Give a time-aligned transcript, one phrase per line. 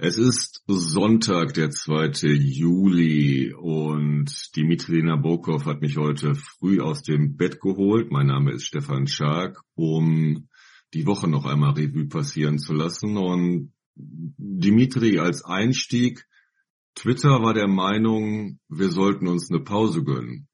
[0.00, 2.28] Es ist Sonntag, der 2.
[2.28, 8.12] Juli und Dimitri Nabokov hat mich heute früh aus dem Bett geholt.
[8.12, 10.48] Mein Name ist Stefan Schark, um
[10.94, 13.16] die Woche noch einmal Revue passieren zu lassen.
[13.16, 16.28] Und Dimitri als Einstieg,
[16.94, 20.46] Twitter war der Meinung, wir sollten uns eine Pause gönnen.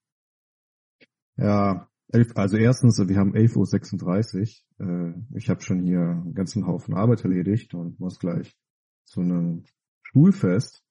[1.37, 1.91] Ja,
[2.35, 4.87] also erstens, wir haben 11.36 Uhr.
[4.87, 8.57] Äh, ich habe schon hier einen ganzen Haufen Arbeit erledigt und muss gleich
[9.05, 9.64] zu einem
[10.02, 10.82] Schulfest.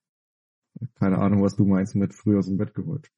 [0.95, 3.09] Keine Ahnung, was du meinst mit früher aus dem Bett geholt.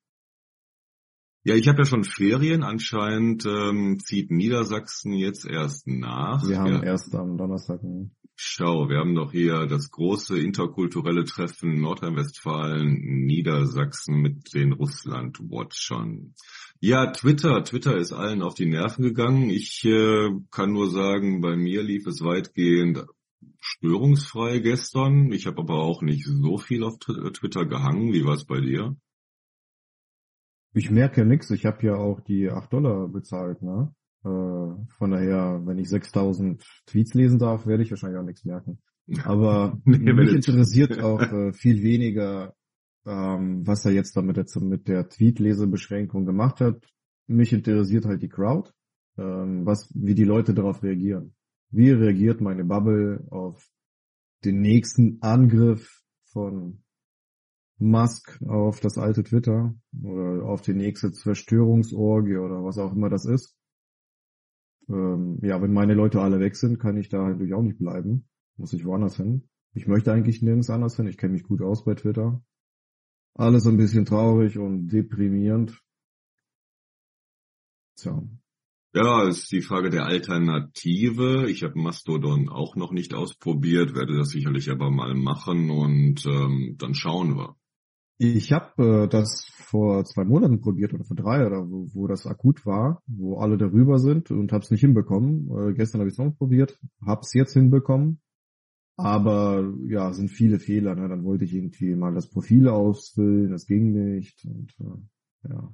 [1.48, 2.64] Ja, ich habe ja schon Ferien.
[2.64, 6.48] Anscheinend ähm, zieht Niedersachsen jetzt erst nach.
[6.48, 6.84] Wir haben ja.
[6.84, 7.82] erst am Donnerstag.
[8.36, 16.34] Schau, wir haben doch hier das große interkulturelle Treffen Nordrhein-Westfalen, Niedersachsen mit den Russland-Watchern.
[16.80, 17.64] Ja, Twitter.
[17.64, 19.52] Twitter ist allen auf die Nerven gegangen.
[19.52, 23.06] Ich äh, kann nur sagen, bei mir lief es weitgehend
[23.60, 25.32] störungsfrei gestern.
[25.32, 28.14] Ich habe aber auch nicht so viel auf Twitter gehangen.
[28.14, 28.96] Wie war es bei dir?
[30.74, 31.50] Ich merke nichts.
[31.52, 33.62] Ich habe ja auch die 8 Dollar bezahlt.
[33.62, 33.94] Ne?
[34.24, 38.80] Äh, von daher, wenn ich 6000 Tweets lesen darf, werde ich wahrscheinlich auch nichts merken.
[39.24, 42.56] Aber nee, mich interessiert auch äh, viel weniger,
[43.06, 46.86] ähm, was er jetzt damit jetzt mit der Tweet-Lesebeschränkung gemacht hat.
[47.28, 48.72] Mich interessiert halt die Crowd,
[49.18, 51.36] ähm, was, wie die Leute darauf reagieren.
[51.72, 53.70] Wie reagiert meine Bubble auf
[54.44, 56.84] den nächsten Angriff von
[57.78, 63.26] Musk auf das alte Twitter oder auf die nächste Zerstörungsorgie oder was auch immer das
[63.26, 63.58] ist?
[64.88, 68.28] Ähm, ja, wenn meine Leute alle weg sind, kann ich da natürlich auch nicht bleiben.
[68.58, 69.50] Muss ich woanders hin.
[69.74, 71.08] Ich möchte eigentlich nirgends anders hin.
[71.08, 72.42] Ich kenne mich gut aus bei Twitter.
[73.34, 75.82] Alles ein bisschen traurig und deprimierend.
[77.98, 78.24] Tja,
[78.96, 81.50] ja, ist die Frage der Alternative.
[81.50, 86.76] Ich habe Mastodon auch noch nicht ausprobiert, werde das sicherlich aber mal machen und ähm,
[86.78, 87.56] dann schauen wir.
[88.18, 92.26] Ich habe äh, das vor zwei Monaten probiert oder vor drei oder wo, wo das
[92.26, 95.50] akut war, wo alle darüber sind und habe es nicht hinbekommen.
[95.52, 98.22] Äh, gestern habe ich es noch probiert, habe es jetzt hinbekommen,
[98.96, 100.96] aber ja, sind viele Fehler.
[100.96, 101.10] Ne?
[101.10, 105.74] Dann wollte ich irgendwie mal das Profil ausfüllen, das ging nicht und äh, ja,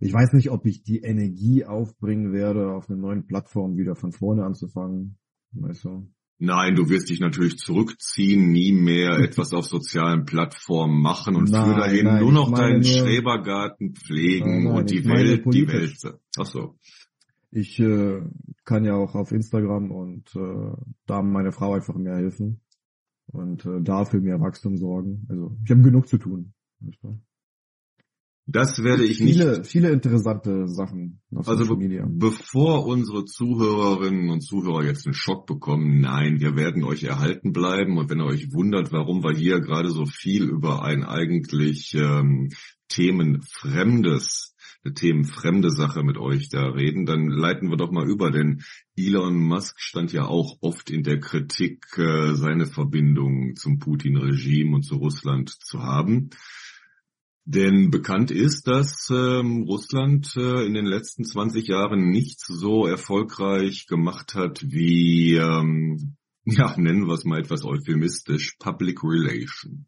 [0.00, 4.12] ich weiß nicht, ob ich die Energie aufbringen werde, auf einer neuen Plattform wieder von
[4.12, 5.18] vorne anzufangen.
[5.52, 6.10] Weißt du?
[6.38, 11.70] Nein, du wirst dich natürlich zurückziehen, nie mehr etwas auf sozialen Plattformen machen und nein,
[11.70, 15.96] für dahin nein, nur noch deinen nur, Schrebergarten pflegen nein, und die Welt, die Welt.
[16.38, 16.76] Ach so.
[17.50, 18.20] Ich äh,
[18.64, 22.60] kann ja auch auf Instagram und äh, da meine Frau einfach mehr helfen
[23.26, 25.24] und äh, dafür mehr Wachstum sorgen.
[25.28, 26.52] Also ich habe genug zu tun.
[26.80, 27.20] Weißt du?
[28.46, 29.66] Das werde ich viele, nicht.
[29.70, 32.04] Viele interessante Sachen auf also Social Media.
[32.06, 37.52] Be bevor unsere Zuhörerinnen und Zuhörer jetzt einen Schock bekommen, nein, wir werden euch erhalten
[37.52, 37.96] bleiben.
[37.96, 42.50] Und wenn ihr euch wundert, warum wir hier gerade so viel über ein eigentlich ähm,
[42.88, 44.54] themenfremdes,
[44.84, 48.62] eine themenfremde Sache mit euch da reden, dann leiten wir doch mal über, denn
[48.94, 54.82] Elon Musk stand ja auch oft in der Kritik, äh, seine Verbindung zum Putin-Regime und
[54.82, 56.28] zu Russland zu haben.
[57.46, 63.86] Denn bekannt ist, dass ähm, Russland äh, in den letzten 20 Jahren nichts so erfolgreich
[63.86, 69.86] gemacht hat wie, ähm, ja, nennen wir es mal etwas euphemistisch, Public Relation.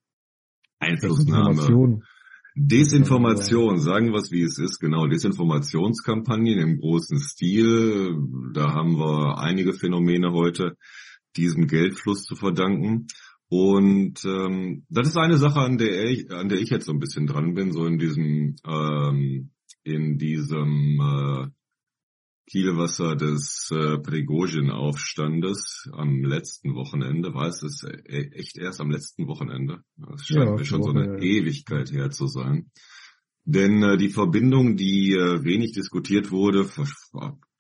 [0.79, 2.01] Einflussnahme.
[2.59, 8.17] Desinformation, sagen wir es wie es ist, genau, Desinformationskampagnen im großen Stil,
[8.55, 10.77] da haben wir einige Phänomene heute
[11.37, 13.09] diesem Geldfluss zu verdanken.
[13.49, 16.99] Und ähm, das ist eine Sache, an der ich, an der ich jetzt so ein
[16.99, 19.51] bisschen dran bin, so in diesem ähm,
[19.85, 21.47] in diesem äh,
[22.49, 27.35] Kielwasser des äh, Prigozhin-Aufstandes am letzten Wochenende.
[27.35, 29.83] War es das äh, echt erst am letzten Wochenende?
[29.97, 32.71] Das scheint ja, mir schon so eine Ewigkeit her zu sein.
[33.45, 36.87] Denn äh, die Verbindung, die äh, wenig diskutiert wurde, ver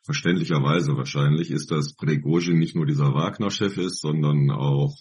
[0.02, 4.94] verständlicherweise wahrscheinlich, ist, dass Prigozhin nicht nur dieser Wagner-Chef ist, sondern auch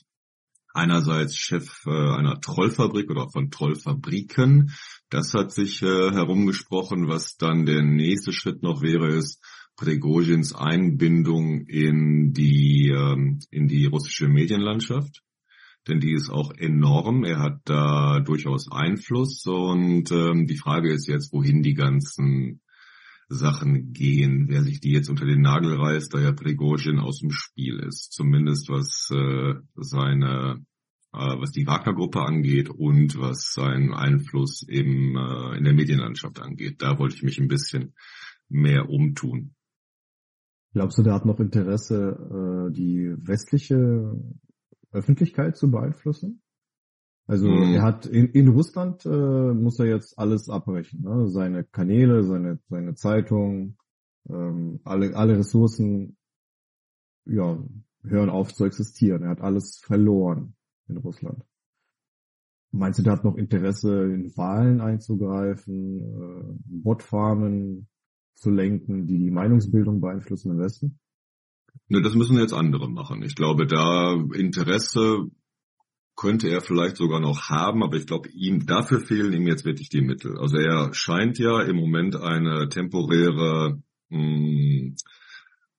[0.76, 4.72] einerseits Chef äh, einer Trollfabrik oder von Trollfabriken.
[5.10, 7.08] Das hat sich äh, herumgesprochen.
[7.08, 9.44] Was dann der nächste Schritt noch wäre, ist
[9.76, 15.22] Prigozhins Einbindung in die, ähm, in die russische Medienlandschaft.
[15.88, 17.24] Denn die ist auch enorm.
[17.24, 19.46] Er hat da durchaus Einfluss.
[19.46, 22.62] Und ähm, die Frage ist jetzt, wohin die ganzen
[23.28, 27.32] Sachen gehen, wer sich die jetzt unter den Nagel reißt, da ja Prigozhin aus dem
[27.32, 28.12] Spiel ist.
[28.12, 30.64] Zumindest was äh, seine,
[31.14, 36.82] äh, was die Wagner-Gruppe angeht und was seinen Einfluss im, äh, in der Medienlandschaft angeht.
[36.82, 37.94] Da wollte ich mich ein bisschen
[38.48, 39.56] mehr umtun.
[40.74, 44.14] Glaubst du, der hat noch Interesse, äh, die westliche
[44.96, 46.42] Öffentlichkeit zu beeinflussen.
[47.28, 47.74] Also mhm.
[47.74, 51.28] er hat in, in Russland äh, muss er jetzt alles abbrechen, ne?
[51.28, 53.78] seine Kanäle, seine seine Zeitung,
[54.30, 56.18] ähm, alle alle Ressourcen,
[57.26, 57.58] ja
[58.04, 59.24] hören auf zu existieren.
[59.24, 60.56] Er hat alles verloren
[60.88, 61.44] in Russland.
[62.72, 67.88] Meinst du, der hat noch Interesse, in Wahlen einzugreifen, äh, Botfarmen
[68.36, 71.00] zu lenken, die die Meinungsbildung beeinflussen im Westen?
[71.88, 73.24] Ne, das müssen jetzt andere machen.
[73.24, 75.30] Ich glaube, da Interesse
[76.16, 79.90] könnte er vielleicht sogar noch haben, aber ich glaube, ihm dafür fehlen ihm jetzt wirklich
[79.90, 80.38] die Mittel.
[80.38, 84.96] Also er scheint ja im Moment eine temporäre, mh, hm,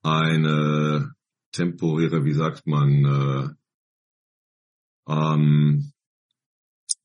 [0.03, 1.15] eine
[1.53, 3.56] temporäre, wie sagt man,
[5.06, 5.93] äh, ähm,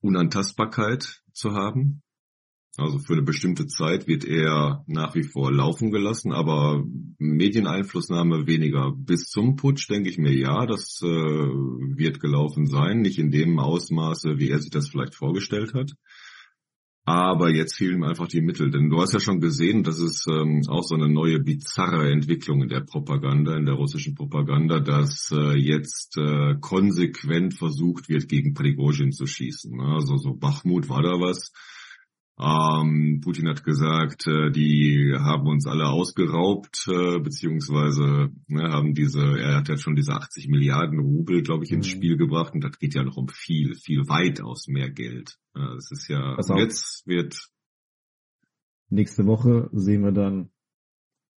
[0.01, 2.01] Unantastbarkeit zu haben.
[2.77, 6.83] Also für eine bestimmte Zeit wird er nach wie vor laufen gelassen, aber
[7.17, 8.93] Medieneinflussnahme weniger.
[8.95, 13.59] Bis zum Putsch denke ich mir, ja, das äh, wird gelaufen sein, nicht in dem
[13.59, 15.91] Ausmaße, wie er sich das vielleicht vorgestellt hat.
[17.03, 20.27] Aber jetzt fehlen ihm einfach die Mittel, denn du hast ja schon gesehen, das ist
[20.29, 25.29] ähm, auch so eine neue bizarre Entwicklung in der Propaganda, in der russischen Propaganda, dass
[25.31, 29.81] äh, jetzt äh, konsequent versucht wird, gegen Prigozhin zu schießen.
[29.81, 31.51] Also so Bachmut war da was
[32.41, 39.21] ähm, Putin hat gesagt, äh, die haben uns alle ausgeraubt, äh, beziehungsweise ne, haben diese,
[39.39, 41.91] er hat ja schon diese 80 Milliarden Rubel, glaube ich, ins mhm.
[41.91, 45.37] Spiel gebracht und das geht ja noch um viel, viel weitaus mehr Geld.
[45.55, 47.49] Ja, das ist ja, jetzt wird...
[48.89, 50.49] Nächste Woche sehen wir dann,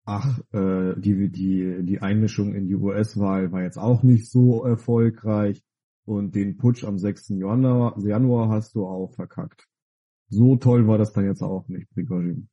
[0.04, 5.62] ach, äh, die, die, die Einmischung in die US-Wahl war jetzt auch nicht so erfolgreich
[6.04, 7.28] und den Putsch am 6.
[7.28, 9.68] Januar, Januar hast du auch verkackt
[10.28, 12.48] so toll war das dann jetzt auch nicht, Prigozhin.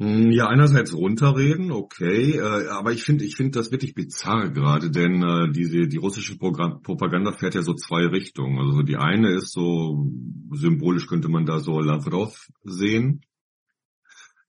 [0.00, 4.90] Hm, ja, einerseits runterreden, okay, äh, aber ich finde, ich finde das wirklich bizarr gerade,
[4.90, 8.58] denn äh, diese die russische Programm Propaganda fährt ja so zwei Richtungen.
[8.58, 10.10] Also die eine ist so
[10.52, 13.26] symbolisch könnte man da so Lavrov sehen,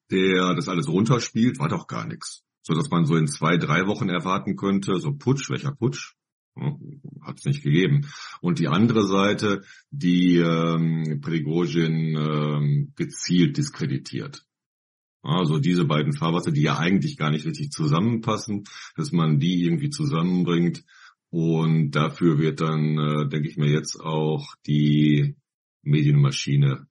[0.10, 3.88] der das alles runterspielt, war doch gar nichts, so dass man so in zwei drei
[3.88, 6.16] Wochen erwarten könnte, so Putsch, welcher Putsch?
[6.56, 8.08] Hat es nicht gegeben.
[8.42, 14.46] Und die andere Seite, die ähm, Prigozhin ähm, gezielt diskreditiert.
[15.24, 18.64] Also diese beiden Fahrwasser, die ja eigentlich gar nicht richtig zusammenpassen,
[18.96, 20.84] dass man die irgendwie zusammenbringt.
[21.30, 25.38] Und dafür wird dann, äh, denke ich mir, jetzt auch die
[25.84, 26.88] Medienmaschine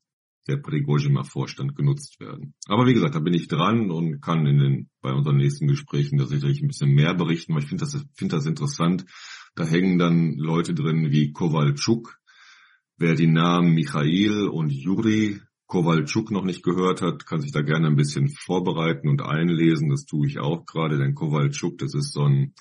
[0.48, 2.54] der Prigozhimer Vorstand genutzt werden.
[2.66, 6.18] Aber wie gesagt, da bin ich dran und kann in den, bei unseren nächsten Gesprächen
[6.18, 9.04] da sicherlich ein bisschen mehr berichten, weil ich finde das, finde das interessant,
[9.60, 12.18] da hängen dann Leute drin wie Kowalczuk.
[12.96, 17.88] Wer die Namen Michail und Juri Kowalczuk noch nicht gehört hat, kann sich da gerne
[17.88, 19.90] ein bisschen vorbereiten und einlesen.
[19.90, 22.54] Das tue ich auch gerade, denn Kowalczuk, das ist so ein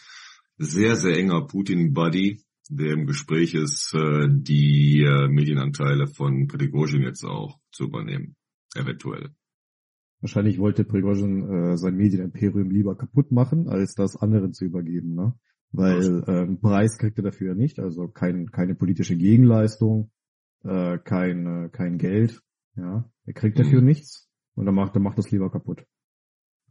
[0.58, 7.24] sehr, sehr enger Putin-Buddy, der im Gespräch ist, äh, die äh, Medienanteile von Prigozhin jetzt
[7.24, 8.36] auch zu übernehmen,
[8.76, 9.30] eventuell.
[10.20, 15.34] Wahrscheinlich wollte Prigozhin äh, sein Medienimperium lieber kaputt machen, als das anderen zu übergeben, ne?
[15.72, 20.12] Weil ähm, Preis kriegt er dafür nicht, also kein, keine politische Gegenleistung,
[20.64, 22.42] äh, kein, äh, kein Geld,
[22.76, 23.88] ja, er kriegt dafür mhm.
[23.88, 25.86] nichts und dann macht er macht das lieber kaputt.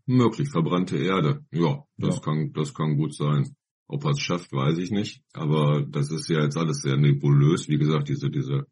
[0.07, 2.23] Möglich, verbrannte Erde, ja, das ja.
[2.23, 3.55] kann, das kann gut sein.
[3.91, 7.69] Ob er es schafft, weiß ich nicht, aber das ist ja jetzt alles sehr nebulös,
[7.69, 8.67] wie gesagt, diese, diese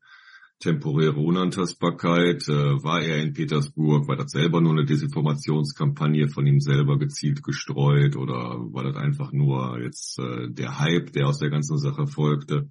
[0.58, 2.48] temporäre Unantastbarkeit?
[2.48, 4.08] Äh, war er in Petersburg?
[4.08, 9.32] War das selber nur eine Desinformationskampagne von ihm selber gezielt gestreut oder war das einfach
[9.32, 12.70] nur jetzt äh, der Hype, der aus der ganzen Sache folgte?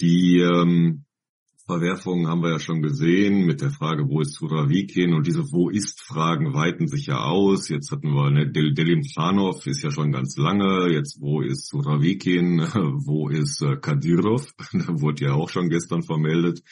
[0.00, 1.04] Die ähm,
[1.70, 5.70] Verwerfungen haben wir ja schon gesehen mit der Frage, wo ist Suravikin und diese Wo
[5.70, 7.68] ist Fragen weiten sich ja aus.
[7.68, 10.92] Jetzt hatten wir, ne, Del Delim Khanov ist ja schon ganz lange.
[10.92, 12.58] Jetzt wo ist Suravikin?
[13.06, 14.52] Wo ist äh, Kadyrov?
[14.72, 16.64] da wurde ja auch schon gestern vermeldet.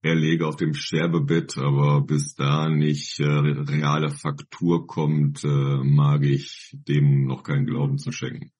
[0.00, 6.24] Er lege auf dem Sterbebett, aber bis da nicht äh, reale Faktur kommt, äh, mag
[6.24, 8.52] ich dem noch keinen Glauben zu schenken.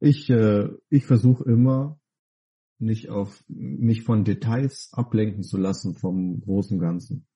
[0.00, 1.99] Ich, äh, ich versuche immer,
[2.80, 7.26] nicht auf mich von Details ablenken zu lassen vom großen Ganzen.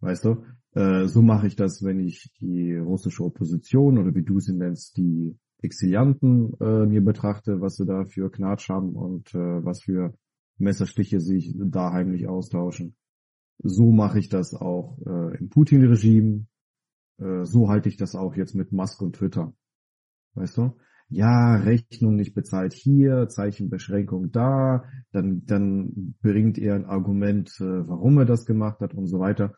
[0.00, 0.44] Weißt du?
[0.72, 4.96] Äh, so mache ich das, wenn ich die russische Opposition oder wie du sie nennst,
[4.96, 10.14] die Exilianten äh, mir betrachte, was sie da für Knatsch haben und äh, was für
[10.58, 12.96] Messerstiche sich da heimlich austauschen.
[13.62, 16.46] So mache ich das auch äh, im Putin-Regime.
[17.18, 19.54] Äh, so halte ich das auch jetzt mit Musk und Twitter.
[20.34, 20.76] Weißt du?
[21.10, 28.18] Ja, Rechnung nicht bezahlt hier, Zeichenbeschränkung da, dann, dann bringt er ein Argument, äh, warum
[28.18, 29.54] er das gemacht hat und so weiter.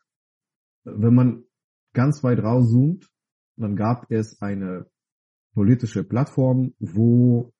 [0.85, 1.45] Wenn man
[1.93, 3.09] ganz weit rauszoomt,
[3.57, 4.87] dann gab es eine
[5.55, 7.53] politische Plattform, wo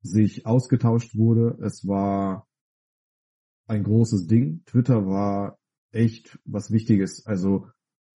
[0.00, 1.58] sich ausgetauscht wurde.
[1.62, 2.48] Es war
[3.66, 4.62] ein großes Ding.
[4.64, 5.58] Twitter war
[5.92, 7.26] echt was Wichtiges.
[7.26, 7.68] Also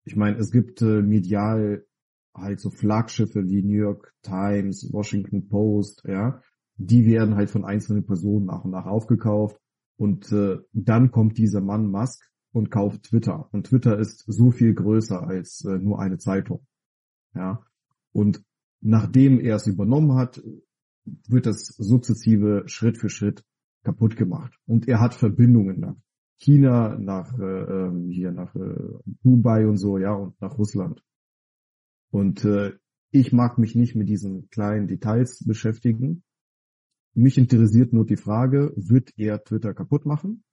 [0.04, 1.86] ich meine, es gibt äh, medial
[2.34, 6.40] halt so Flaggschiffe wie New York Times, Washington Post, ja,
[6.76, 9.58] die werden halt von einzelnen Personen nach und nach aufgekauft.
[9.96, 13.48] Und äh, dann kommt dieser Mann Musk und kauft Twitter.
[13.52, 16.66] Und Twitter ist so viel größer als äh, nur eine Zeitung,
[17.34, 17.64] ja,
[18.12, 18.42] und
[18.80, 20.42] nachdem er es übernommen hat,
[21.04, 23.44] wird das sukzessive Schritt für Schritt
[23.82, 24.56] kaputt gemacht.
[24.66, 25.96] Und er hat Verbindungen nach
[26.38, 28.76] China, nach äh, ähm, hier nach äh,
[29.22, 31.02] Dubai und so, ja, und nach Russland.
[32.14, 32.78] Und äh,
[33.10, 36.22] ich mag mich nicht mit diesen kleinen Details beschäftigen.
[37.12, 40.44] Mich interessiert nur die Frage, wird er Twitter kaputt machen?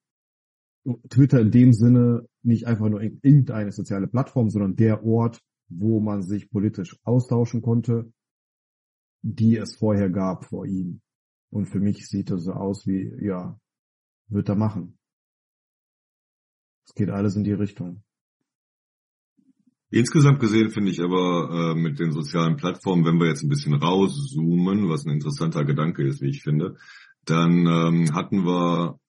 [1.10, 5.40] Twitter in dem Sinne nicht einfach nur irgendeine soziale Plattform, sondern der Ort,
[5.70, 8.12] wo man sich politisch austauschen konnte,
[9.22, 11.02] die es vorher gab vor ihm.
[11.52, 13.56] Und für mich sieht das so aus wie, ja,
[14.30, 14.98] wird er machen.
[16.88, 18.04] Es geht alles in die Richtung.
[19.92, 23.74] Insgesamt gesehen finde ich aber äh, mit den sozialen Plattformen, wenn wir jetzt ein bisschen
[23.74, 26.78] rauszoomen, was ein interessanter Gedanke ist, wie ich finde,
[27.26, 29.00] dann ähm, hatten wir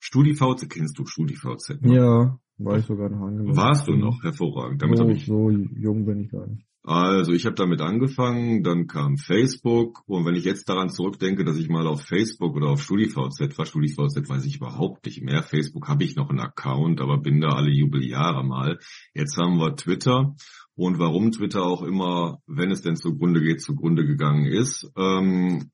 [0.00, 1.82] StudiVZ, kennst du StudiVZ?
[1.82, 1.96] Ne?
[1.96, 3.56] Ja, war ich sogar noch angemeldet.
[3.56, 4.22] Warst du noch?
[4.22, 4.80] Hervorragend.
[4.80, 6.66] Damit so, ich so jung bin ich gar nicht.
[6.84, 11.56] Also ich habe damit angefangen, dann kam Facebook und wenn ich jetzt daran zurückdenke, dass
[11.56, 15.44] ich mal auf Facebook oder auf StudiVZ war, StudiVZ weiß ich überhaupt nicht mehr.
[15.44, 18.78] Facebook habe ich noch einen Account, aber bin da alle Jubeljahre mal.
[19.14, 20.34] Jetzt haben wir Twitter
[20.74, 24.90] und warum Twitter auch immer, wenn es denn zugrunde geht, zugrunde gegangen ist.
[24.96, 25.70] Ähm,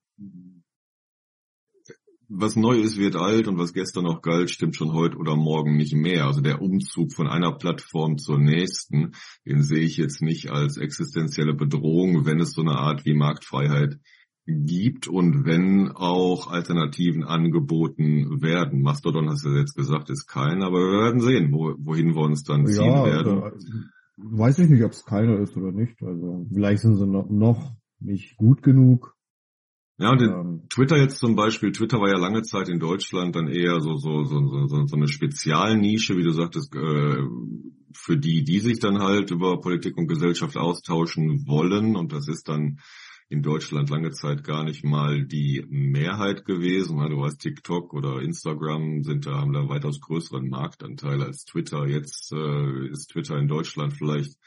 [2.29, 5.77] was neu ist, wird alt und was gestern noch galt, stimmt schon heute oder morgen
[5.77, 6.27] nicht mehr.
[6.27, 9.13] Also der Umzug von einer Plattform zur nächsten,
[9.47, 13.99] den sehe ich jetzt nicht als existenzielle Bedrohung, wenn es so eine Art wie Marktfreiheit
[14.47, 18.81] gibt und wenn auch Alternativen angeboten werden.
[18.83, 22.45] Mastodon hast du jetzt gesagt, ist kein, aber wir werden sehen, wo, wohin wir uns
[22.45, 23.41] dann ziehen ja, werden.
[23.41, 23.53] Da,
[24.17, 26.03] weiß ich nicht, ob es keiner ist oder nicht.
[26.03, 29.18] Also vielleicht sind sie noch nicht gut genug.
[30.01, 33.49] Ja, und ähm, Twitter jetzt zum Beispiel, Twitter war ja lange Zeit in Deutschland dann
[33.49, 37.23] eher so, so, so, so, so eine Spezialnische, wie du sagtest, äh,
[37.93, 41.97] für die, die sich dann halt über Politik und Gesellschaft austauschen wollen.
[41.97, 42.79] Und das ist dann
[43.29, 46.97] in Deutschland lange Zeit gar nicht mal die Mehrheit gewesen.
[46.99, 51.89] Du weißt, TikTok oder Instagram sind da, haben da weitaus größeren Marktanteil als Twitter.
[51.89, 54.39] Jetzt äh, ist Twitter in Deutschland vielleicht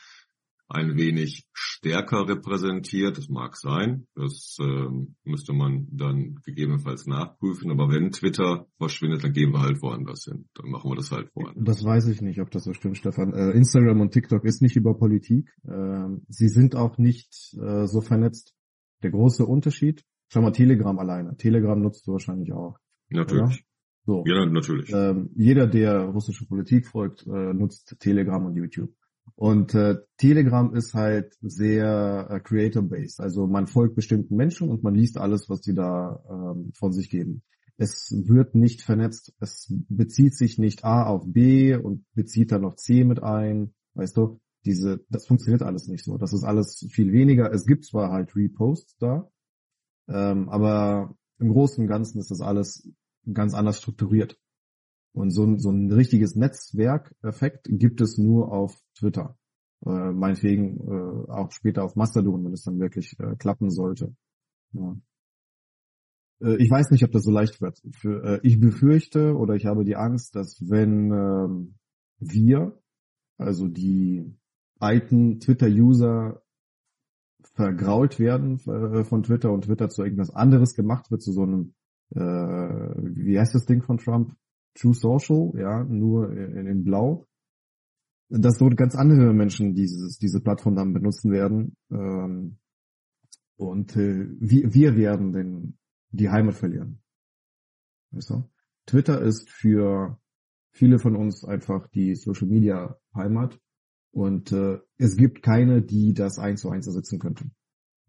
[0.72, 3.18] ein wenig stärker repräsentiert.
[3.18, 4.08] Das mag sein.
[4.16, 4.88] Das äh,
[5.24, 7.72] müsste man dann gegebenenfalls nachprüfen.
[7.72, 10.50] Aber wenn Twitter verschwindet, dann gehen wir halt woanders hin.
[10.56, 11.64] Dann machen wir das halt woanders.
[11.64, 13.34] Das weiß ich nicht, ob das so stimmt, Stefan.
[13.34, 15.50] Äh, Instagram und TikTok ist nicht über Politik.
[15.64, 18.54] Äh, sie sind auch nicht äh, so vernetzt.
[19.04, 21.36] Der große Unterschied, schau mal Telegram alleine.
[21.38, 22.78] Telegram nutzt du wahrscheinlich auch.
[23.10, 23.42] Natürlich.
[23.42, 23.56] Oder?
[24.04, 24.24] So.
[24.26, 24.92] Ja, natürlich.
[24.92, 28.92] Ähm, jeder, der russische Politik folgt, äh, nutzt Telegram und YouTube.
[29.36, 33.20] Und äh, Telegram ist halt sehr äh, creator-based.
[33.22, 37.10] Also man folgt bestimmten Menschen und man liest alles, was die da ähm, von sich
[37.10, 37.42] geben.
[37.78, 39.34] Es wird nicht vernetzt.
[39.40, 43.74] Es bezieht sich nicht A auf B und bezieht dann noch C mit ein.
[43.96, 46.18] Weißt du, diese, das funktioniert alles nicht so.
[46.18, 47.52] Das ist alles viel weniger.
[47.52, 49.30] Es gibt zwar halt Reposts da,
[50.08, 52.88] ähm, aber im Großen und Ganzen ist das alles
[53.34, 54.38] ganz anders strukturiert.
[55.14, 59.38] Und so, so ein richtiges Netzwerkeffekt gibt es nur auf Twitter.
[59.86, 64.16] Äh, meinetwegen äh, auch später auf Mastodon, wenn es dann wirklich äh, klappen sollte.
[64.74, 64.96] Ja.
[66.42, 67.82] Äh, ich weiß nicht, ob das so leicht wird.
[67.92, 71.76] Für, äh, ich befürchte oder ich habe die Angst, dass wenn ähm,
[72.20, 72.80] wir,
[73.38, 74.38] also die
[74.80, 76.42] alten Twitter-User
[77.54, 81.74] vergrault werden äh, von Twitter und Twitter zu irgendwas anderes gemacht wird, zu so einem,
[82.12, 84.36] äh, wie heißt das Ding von Trump?
[84.74, 87.28] True Social, ja, nur in, in Blau,
[88.30, 91.76] dass so ganz andere Menschen dieses, diese Plattform dann benutzen werden.
[91.92, 92.58] Ähm,
[93.58, 95.78] und äh, wir, wir werden den,
[96.12, 97.02] die Heimat verlieren.
[98.12, 98.50] Weißt du?
[98.86, 100.20] Twitter ist für
[100.72, 103.60] viele von uns einfach die Social Media Heimat.
[104.12, 107.50] Und äh, es gibt keine, die das eins zu eins ersetzen könnte.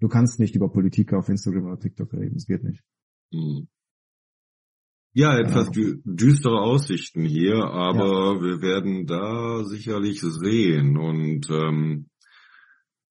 [0.01, 2.83] Du kannst nicht über Politik auf Instagram oder TikTok reden, es geht nicht.
[3.33, 3.69] Mhm.
[5.15, 8.43] Ja, etwas dü düstere Aussichten hier, aber ja.
[8.43, 10.97] wir werden da sicherlich sehen.
[10.97, 12.07] Und ähm,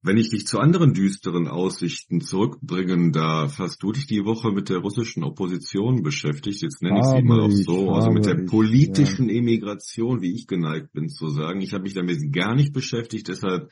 [0.04, 4.70] wenn ich dich zu anderen düsteren Aussichten zurückbringen darf, hast du dich die Woche mit
[4.70, 6.64] der russischen Opposition beschäftigt?
[6.64, 9.30] Jetzt nenne ich sie mal auch so, also mit der politischen.
[9.30, 11.62] Emigration, wie ich geneigt bin zu sagen.
[11.62, 13.72] Ich habe mich damit gar nicht beschäftigt, deshalb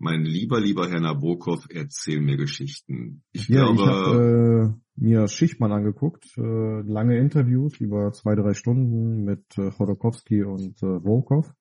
[0.00, 3.24] Mein lieber, lieber Herr Nabokov, erzähl mir Geschichten.
[3.32, 6.40] Ich ja, glaube, ich habe äh, mir Schichtmann angeguckt, äh,
[6.82, 11.52] lange Interviews über zwei, drei Stunden mit äh, Chodorkowski und äh, Volkov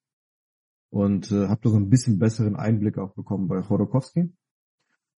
[0.92, 4.32] und äh, habe da so ein bisschen besseren Einblick auch bekommen bei Chodorkowski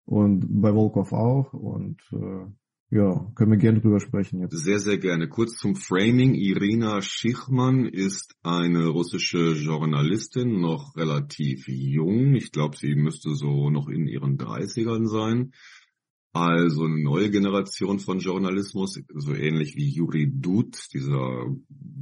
[0.05, 2.47] und bei Volkov auch und äh,
[2.91, 4.57] ja, können wir gerne drüber sprechen jetzt.
[4.57, 5.29] Sehr, sehr gerne.
[5.29, 6.35] Kurz zum Framing.
[6.35, 12.35] Irina Schichmann ist eine russische Journalistin, noch relativ jung.
[12.35, 15.53] Ich glaube, sie müsste so noch in ihren 30ern sein.
[16.33, 21.47] Also eine neue Generation von Journalismus, so ähnlich wie Yuri Dud, dieser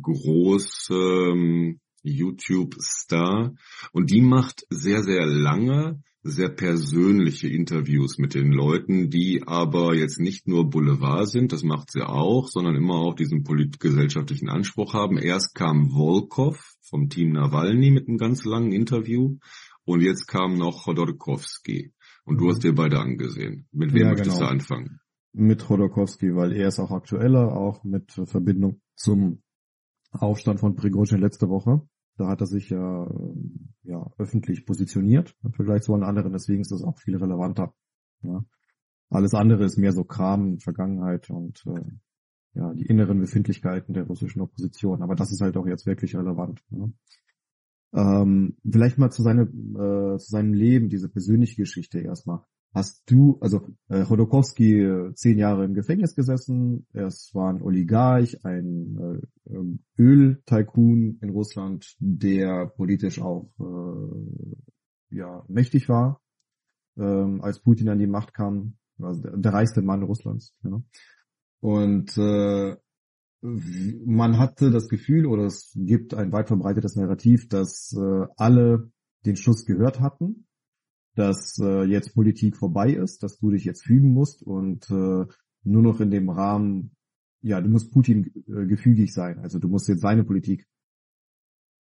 [0.03, 3.55] große ähm, YouTube-Star.
[3.93, 10.19] Und die macht sehr, sehr lange sehr persönliche Interviews mit den Leuten, die aber jetzt
[10.19, 15.19] nicht nur Boulevard sind, das macht sie auch, sondern immer auch diesen politgesellschaftlichen Anspruch haben.
[15.19, 19.39] Erst kam Volkov vom Team Nawalny mit einem ganz langen Interview
[19.85, 21.93] und jetzt kam noch Chodorkowski.
[22.25, 23.69] Und du hast dir beide angesehen.
[23.71, 24.49] Mit wem ja, möchtest genau.
[24.49, 25.01] du anfangen?
[25.33, 29.43] Mit Chodorkowski, weil er ist auch aktueller, auch mit Verbindung zum
[30.11, 31.87] Aufstand von Prigozhin letzte Woche.
[32.17, 33.11] Da hat er sich ja,
[33.83, 37.75] ja öffentlich positioniert im Vergleich zu allen anderen, deswegen ist das auch viel relevanter.
[38.23, 38.45] Ja.
[39.11, 41.85] Alles andere ist mehr so Kram, Vergangenheit und äh,
[42.55, 45.03] ja, die inneren Befindlichkeiten der russischen Opposition.
[45.03, 46.63] Aber das ist halt auch jetzt wirklich relevant.
[46.71, 46.93] Ne?
[47.93, 52.41] Ähm, vielleicht mal zu, seine, äh, zu seinem Leben, diese persönliche Geschichte erstmal.
[52.75, 58.45] Hast du, also äh, Chodorkowski äh, zehn Jahre im Gefängnis gesessen, es war ein Oligarch,
[58.45, 58.99] ein
[59.47, 66.21] äh, ähm, Öl-Tycoon in Russland, der politisch auch äh, ja mächtig war,
[66.99, 70.55] ähm, als Putin an die Macht kam, also der, der reichste Mann Russlands.
[70.63, 70.83] Ja.
[71.61, 72.77] Und äh,
[73.41, 78.91] man hatte das Gefühl, oder es gibt ein weit verbreitetes Narrativ, dass äh, alle
[79.25, 80.47] den Schuss gehört hatten
[81.17, 85.25] dass äh, jetzt Politik vorbei ist, dass du dich jetzt fügen musst und äh,
[85.65, 86.93] nur noch in dem Rahmen,
[87.43, 89.39] ja, du musst Putin äh, gefügig sein.
[89.39, 90.67] Also du musst jetzt seine Politik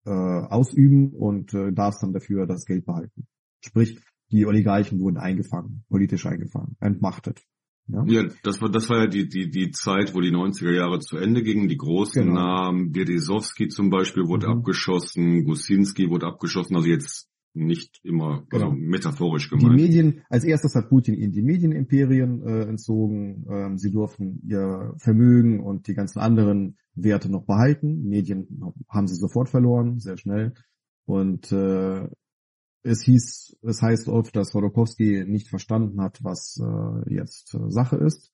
[0.05, 3.27] äh, ausüben und äh, darfst dann dafür das Geld behalten.
[3.63, 3.99] Sprich,
[4.31, 7.41] die Oligarchen wurden eingefangen, politisch eingefangen, entmachtet.
[7.87, 10.99] Ja, ja das war das war ja die die die Zeit, wo die 90er Jahre
[10.99, 11.69] zu Ende gingen.
[11.69, 12.35] Die großen genau.
[12.35, 14.59] Namen, Berezowski zum Beispiel wurde mhm.
[14.59, 16.75] abgeschossen, Gusinski wurde abgeschossen.
[16.75, 18.69] Also jetzt nicht immer genau.
[18.69, 19.77] also metaphorisch gemeint.
[19.77, 23.45] Die Medien, als erstes hat Putin ihnen die Medienimperien äh, entzogen.
[23.49, 28.07] Ähm, sie durften ihr Vermögen und die ganzen anderen Werte noch behalten.
[28.07, 30.53] Medien haben sie sofort verloren, sehr schnell.
[31.05, 32.07] Und äh,
[32.83, 37.97] es hieß, es heißt oft, dass Hodorkowski nicht verstanden hat, was äh, jetzt äh, Sache
[37.97, 38.31] ist,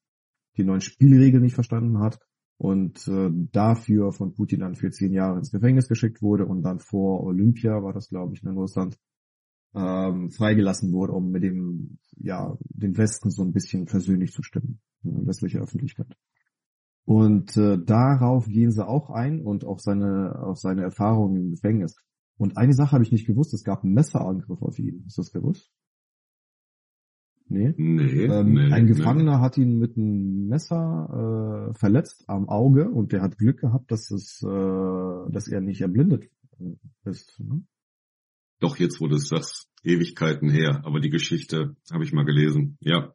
[0.58, 2.20] die neuen Spielregeln nicht verstanden hat
[2.58, 6.80] und äh, dafür von Putin dann für zehn Jahre ins Gefängnis geschickt wurde und dann
[6.80, 8.98] vor Olympia war das, glaube ich, in Russland,
[9.78, 14.80] ähm, freigelassen wurde, um mit dem, ja, den Westen so ein bisschen persönlich zu stimmen,
[15.04, 16.16] in westlicher Öffentlichkeit.
[17.06, 21.96] Und äh, darauf gehen sie auch ein und auch seine, auf seine Erfahrungen im Gefängnis.
[22.38, 25.06] Und eine Sache habe ich nicht gewusst, es gab einen Messerangriff auf ihn.
[25.08, 25.72] Ist das gewusst?
[27.50, 27.74] Nee.
[27.78, 29.42] Nee, ähm, nee ein Gefangener nee.
[29.44, 34.12] hat ihn mit einem Messer äh, verletzt am Auge und der hat Glück gehabt, dass
[34.12, 36.30] es, äh, dass er nicht erblindet
[37.06, 37.40] ist.
[37.40, 37.64] Ne?
[38.60, 42.78] Doch jetzt wurde es das Ewigkeiten her, aber die Geschichte habe ich mal gelesen.
[42.80, 43.14] Ja.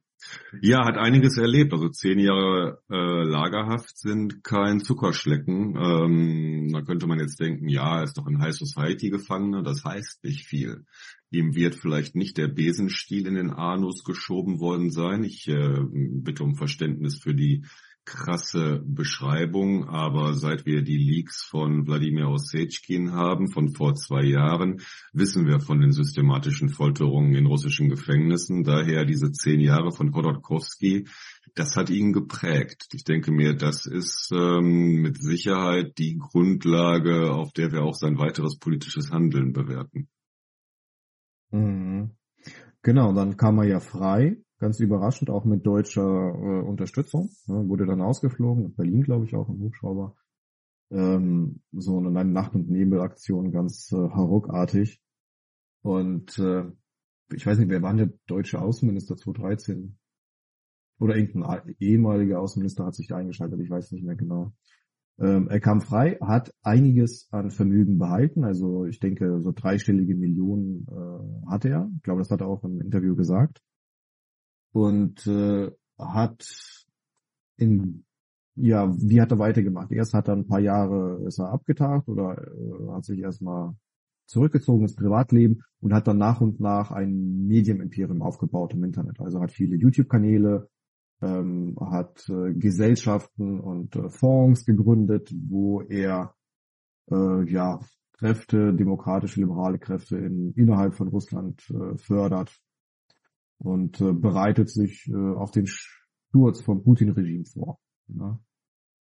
[0.61, 1.73] Ja, hat einiges erlebt.
[1.73, 5.77] Also zehn Jahre äh, Lagerhaft sind kein Zuckerschlecken.
[5.77, 9.63] Ähm, da könnte man jetzt denken, ja, ist doch ein High Society Gefangener.
[9.63, 10.85] Das heißt nicht viel.
[11.31, 15.25] Ihm wird vielleicht nicht der Besenstiel in den Anus geschoben worden sein.
[15.25, 17.65] Ich äh, bitte um Verständnis für die
[18.05, 24.81] krasse Beschreibung, aber seit wir die Leaks von Wladimir Ossetschkin haben, von vor zwei Jahren,
[25.13, 28.65] wissen wir von den systematischen Folterungen in russischen Gefängnissen.
[28.65, 31.07] Daher diese zehn Jahre von Khodorkovsky,
[31.55, 32.89] das hat ihn geprägt.
[32.93, 38.19] Ich denke mir, das ist ähm, mit Sicherheit die Grundlage, auf der wir auch sein
[38.19, 40.09] weiteres politisches Handeln bewerten.
[41.51, 42.11] Mhm.
[42.83, 47.31] Genau, dann kam er ja frei ganz überraschend, auch mit deutscher äh, Unterstützung.
[47.49, 50.15] Ne, wurde dann ausgeflogen, in Berlin glaube ich auch im Hubschrauber.
[50.93, 55.03] Ähm, so eine Nacht- und Nebelaktion, ganz äh, harruckartig.
[55.83, 56.65] Und äh,
[57.35, 59.99] ich weiß nicht, wer war der deutsche Außenminister 2013?
[61.01, 64.53] Oder irgendein ehemaliger Außenminister hat sich da eingeschaltet, ich weiß nicht mehr genau.
[65.19, 70.87] Ähm, er kam frei, hat einiges an Vermögen behalten, also ich denke so dreistellige Millionen
[70.87, 71.91] äh, hatte er.
[71.97, 73.61] Ich glaube, das hat er auch im Interview gesagt
[74.73, 76.45] und äh, hat
[77.57, 78.05] in
[78.55, 79.93] ja, wie hat er weitergemacht?
[79.93, 83.75] Erst hat er ein paar Jahre ist er abgetagt oder äh, hat sich erstmal
[84.27, 89.21] zurückgezogenes Privatleben und hat dann nach und nach ein Medienimperium aufgebaut im Internet.
[89.21, 90.69] Also hat viele YouTube-Kanäle,
[91.23, 96.35] ähm, hat äh, Gesellschaften und äh, Fonds gegründet, wo er
[97.11, 97.81] äh, ja
[98.13, 102.61] Kräfte, demokratische, liberale Kräfte in, innerhalb von Russland äh, fördert
[103.63, 107.79] und äh, bereitet sich äh, auf den Sturz vom Putin-Regime vor.
[108.09, 108.39] Ja.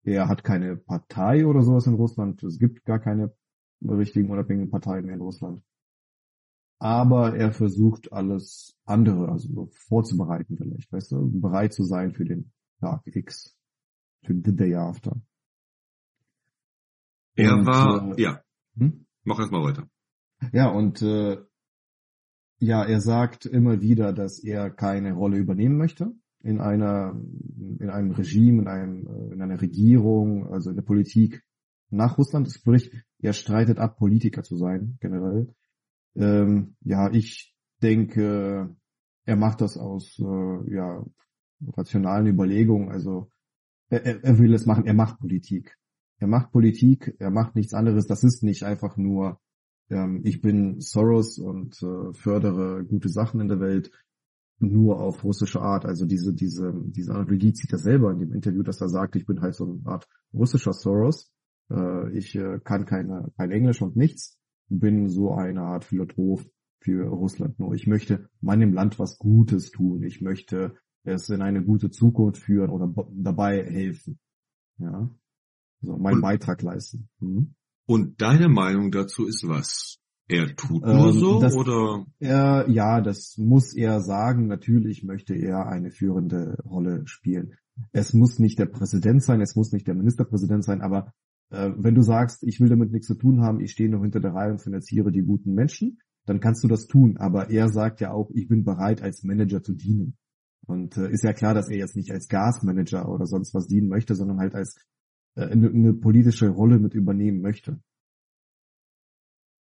[0.04, 2.44] Er hat keine Partei oder sowas in Russland.
[2.44, 3.34] Es gibt gar keine
[3.82, 5.64] richtigen unabhängigen Parteien mehr in Russland.
[6.80, 12.26] Aber er versucht alles andere, also so vorzubereiten vielleicht, weißt du, bereit zu sein für
[12.26, 13.56] den Tag X,
[14.24, 15.22] für the day after.
[17.36, 18.42] Er und, war, äh, ja.
[18.78, 19.06] Hm?
[19.24, 19.88] Mach erst mal weiter.
[20.52, 21.38] Ja, und äh,
[22.62, 27.20] ja, er sagt immer wieder, dass er keine Rolle übernehmen möchte in einer,
[27.80, 31.44] in einem Regime, in einem, äh, in einer Regierung, also in der Politik
[31.90, 32.52] nach Russland.
[32.52, 35.54] Sprich, er streitet ab, Politiker zu sein, generell.
[36.16, 38.76] Ähm, ja, ich denke,
[39.26, 41.04] er macht das aus, äh, ja,
[41.76, 42.90] rationalen Überlegungen.
[42.90, 43.32] Also,
[43.90, 45.78] er, er will es machen, er macht Politik.
[46.20, 48.06] Er macht Politik, er macht nichts anderes.
[48.06, 49.41] Das ist nicht einfach nur,
[49.92, 53.92] ähm, ich bin Soros und äh, fördere gute Sachen in der Welt
[54.60, 55.86] nur auf russische Art.
[55.86, 59.26] Also diese, diese, diese Analogie zieht er selber in dem Interview, dass er sagt, ich
[59.26, 61.32] bin halt so eine Art russischer Soros.
[61.70, 64.40] Äh, ich äh, kann keine, kein Englisch und nichts.
[64.70, 66.48] Bin so eine Art Philosoph
[66.80, 67.74] für Russland nur.
[67.74, 70.04] Ich möchte meinem Land was Gutes tun.
[70.04, 74.20] Ich möchte es in eine gute Zukunft führen oder dabei helfen.
[74.78, 75.10] Ja.
[75.82, 77.10] So, meinen und, Beitrag leisten.
[77.20, 77.56] Mhm.
[77.86, 79.98] Und deine Meinung dazu ist was?
[80.28, 82.06] Er tut nur ähm, so das, oder?
[82.20, 84.48] Er, ja, das muss er sagen.
[84.48, 87.56] Natürlich möchte er eine führende Rolle spielen.
[87.92, 91.14] Es muss nicht der Präsident sein, es muss nicht der Ministerpräsident sein, aber
[91.50, 94.20] äh, wenn du sagst, ich will damit nichts zu tun haben, ich stehe noch hinter
[94.20, 97.18] der Reihe und finanziere die guten Menschen, dann kannst du das tun.
[97.18, 100.18] Aber er sagt ja auch, ich bin bereit, als Manager zu dienen.
[100.66, 103.90] Und äh, ist ja klar, dass er jetzt nicht als Gasmanager oder sonst was dienen
[103.90, 104.76] möchte, sondern halt als
[105.36, 107.80] eine, eine politische Rolle mit übernehmen möchte.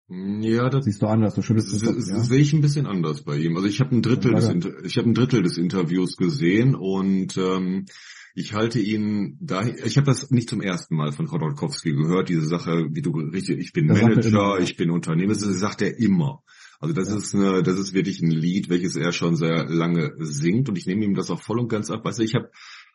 [0.09, 1.35] Ja, das siehst du anders.
[1.35, 2.19] Du schüttelst das, das, ja?
[2.19, 3.55] sehe ich ein bisschen anders bei ihm.
[3.55, 4.49] Also ich habe ein Drittel des
[4.83, 7.85] ich habe ein Drittel des Interviews gesehen und ähm,
[8.33, 9.67] ich halte ihn da.
[9.67, 12.29] Ich habe das nicht zum ersten Mal von Rodolkowski gehört.
[12.29, 15.33] Diese Sache, wie du richtig, ich bin das Manager, ich bin Unternehmer.
[15.33, 16.41] Das sagt er immer.
[16.79, 17.17] Also das ja.
[17.17, 20.85] ist eine, das ist wirklich ein Lied, welches er schon sehr lange singt und ich
[20.85, 22.05] nehme ihm das auch voll und ganz ab.
[22.05, 22.49] Weißt du, ich habe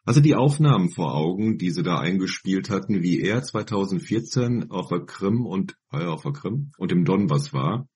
[0.05, 5.01] also die Aufnahmen vor Augen, die sie da eingespielt hatten, wie er 2014 auf der
[5.01, 7.89] Krim und äh, auf der Krim und im Donbass war.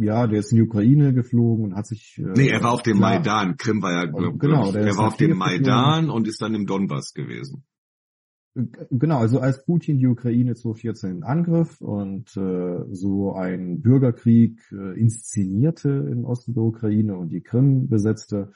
[0.00, 2.18] Ja, der ist in die Ukraine geflogen und hat sich.
[2.18, 3.14] Äh, nee, er war auf dem klar.
[3.14, 3.56] Maidan.
[3.56, 4.04] Krim war ja.
[4.04, 7.64] Glaub, genau, glaub er war auf dem Maidan und ist dann im Donbass gewesen.
[8.54, 15.00] Genau, also als Putin die Ukraine 2014 in Angriff und äh, so ein Bürgerkrieg äh,
[15.00, 18.52] inszenierte im Osten der Ukraine und die Krim besetzte,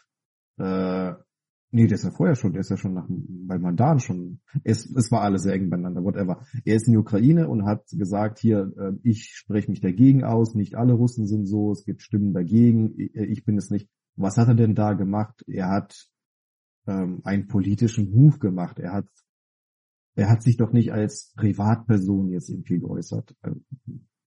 [0.58, 1.14] äh,
[1.72, 4.40] Nee, der ist ja vorher schon, der ist ja schon nach, bei Mandan schon.
[4.62, 6.46] Es, es war alles sehr eng beieinander, whatever.
[6.64, 10.54] Er ist in die Ukraine und hat gesagt, hier, äh, ich spreche mich dagegen aus,
[10.54, 13.90] nicht alle Russen sind so, es gibt Stimmen dagegen, ich bin es nicht.
[14.14, 15.44] Was hat er denn da gemacht?
[15.46, 16.08] Er hat
[16.86, 18.78] ähm, einen politischen Move gemacht.
[18.78, 19.08] Er hat,
[20.14, 23.34] er hat sich doch nicht als Privatperson jetzt irgendwie geäußert.
[23.44, 23.64] Ähm,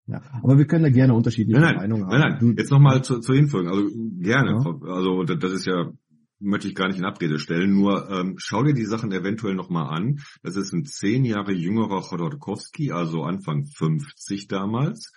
[0.07, 2.31] ja, aber wir können da gerne unterschiedliche nein, Meinungen nein, haben.
[2.31, 3.59] Nein, nein, jetzt nochmal zur, zur Info.
[3.59, 4.51] Also gerne.
[4.51, 4.93] Ja.
[4.93, 5.91] Also das ist ja
[6.39, 9.93] möchte ich gar nicht in Abrede stellen, nur ähm, schau dir die Sachen eventuell nochmal
[9.93, 10.19] an.
[10.41, 15.11] Das ist ein zehn Jahre jüngerer Chodorkowski, also Anfang 50 damals.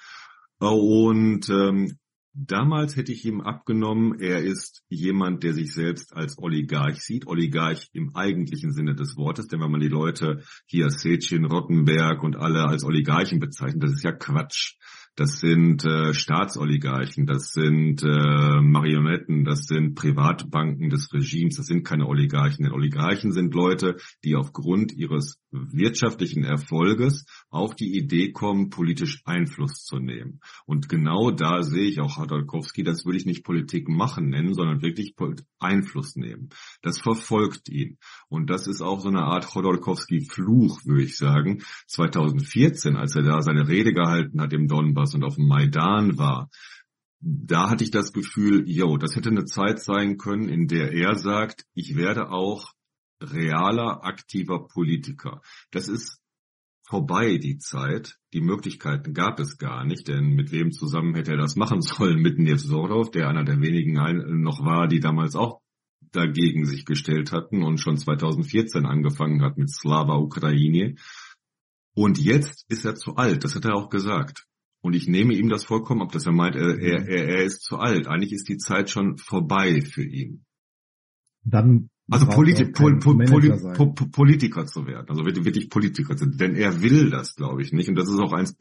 [0.58, 1.96] Und ähm,
[2.34, 7.26] damals hätte ich ihm abgenommen, er ist jemand, der sich selbst als Oligarch sieht.
[7.26, 12.36] Oligarch im eigentlichen Sinne des Wortes, denn wenn man die Leute hier Sechin, Rottenberg und
[12.36, 14.76] alle als Oligarchen bezeichnet, das ist ja Quatsch
[15.14, 21.84] das sind äh, Staatsoligarchen, das sind äh, Marionetten, das sind Privatbanken des Regimes, das sind
[21.84, 22.64] keine Oligarchen.
[22.64, 29.84] Denn Oligarchen sind Leute, die aufgrund ihres wirtschaftlichen Erfolges auf die Idee kommen, politisch Einfluss
[29.84, 30.40] zu nehmen.
[30.66, 34.82] Und genau da sehe ich auch Hodorkowski, das würde ich nicht Politik machen nennen, sondern
[34.82, 35.14] wirklich
[35.58, 36.48] Einfluss nehmen.
[36.80, 37.98] Das verfolgt ihn.
[38.28, 41.62] Und das ist auch so eine Art Chodorkowski-Fluch, würde ich sagen.
[41.86, 46.48] 2014, als er da seine Rede gehalten hat im Donbass und auf dem Maidan war,
[47.20, 51.14] da hatte ich das Gefühl, yo, das hätte eine Zeit sein können, in der er
[51.14, 52.72] sagt, ich werde auch
[53.22, 55.42] realer, aktiver Politiker.
[55.70, 56.20] Das ist
[56.88, 58.18] vorbei, die Zeit.
[58.32, 62.20] Die Möglichkeiten gab es gar nicht, denn mit wem zusammen hätte er das machen sollen?
[62.20, 63.94] Mit Nevzorov, der einer der wenigen
[64.42, 65.60] noch war, die damals auch
[66.10, 70.96] dagegen sich gestellt hatten und schon 2014 angefangen hat mit Slava Ukraine.
[71.94, 74.46] Und jetzt ist er zu alt, das hat er auch gesagt.
[74.82, 77.78] Und ich nehme ihm das vollkommen ab, dass er meint, er, er, er ist zu
[77.78, 78.08] alt.
[78.08, 80.44] Eigentlich ist die Zeit schon vorbei für ihn.
[81.44, 86.38] Dann also Politi Pol Pol Pol Politiker zu werden, also wirklich Politiker zu werden.
[86.38, 87.88] Denn er will das, glaube ich, nicht.
[87.88, 88.56] Und das ist auch eins,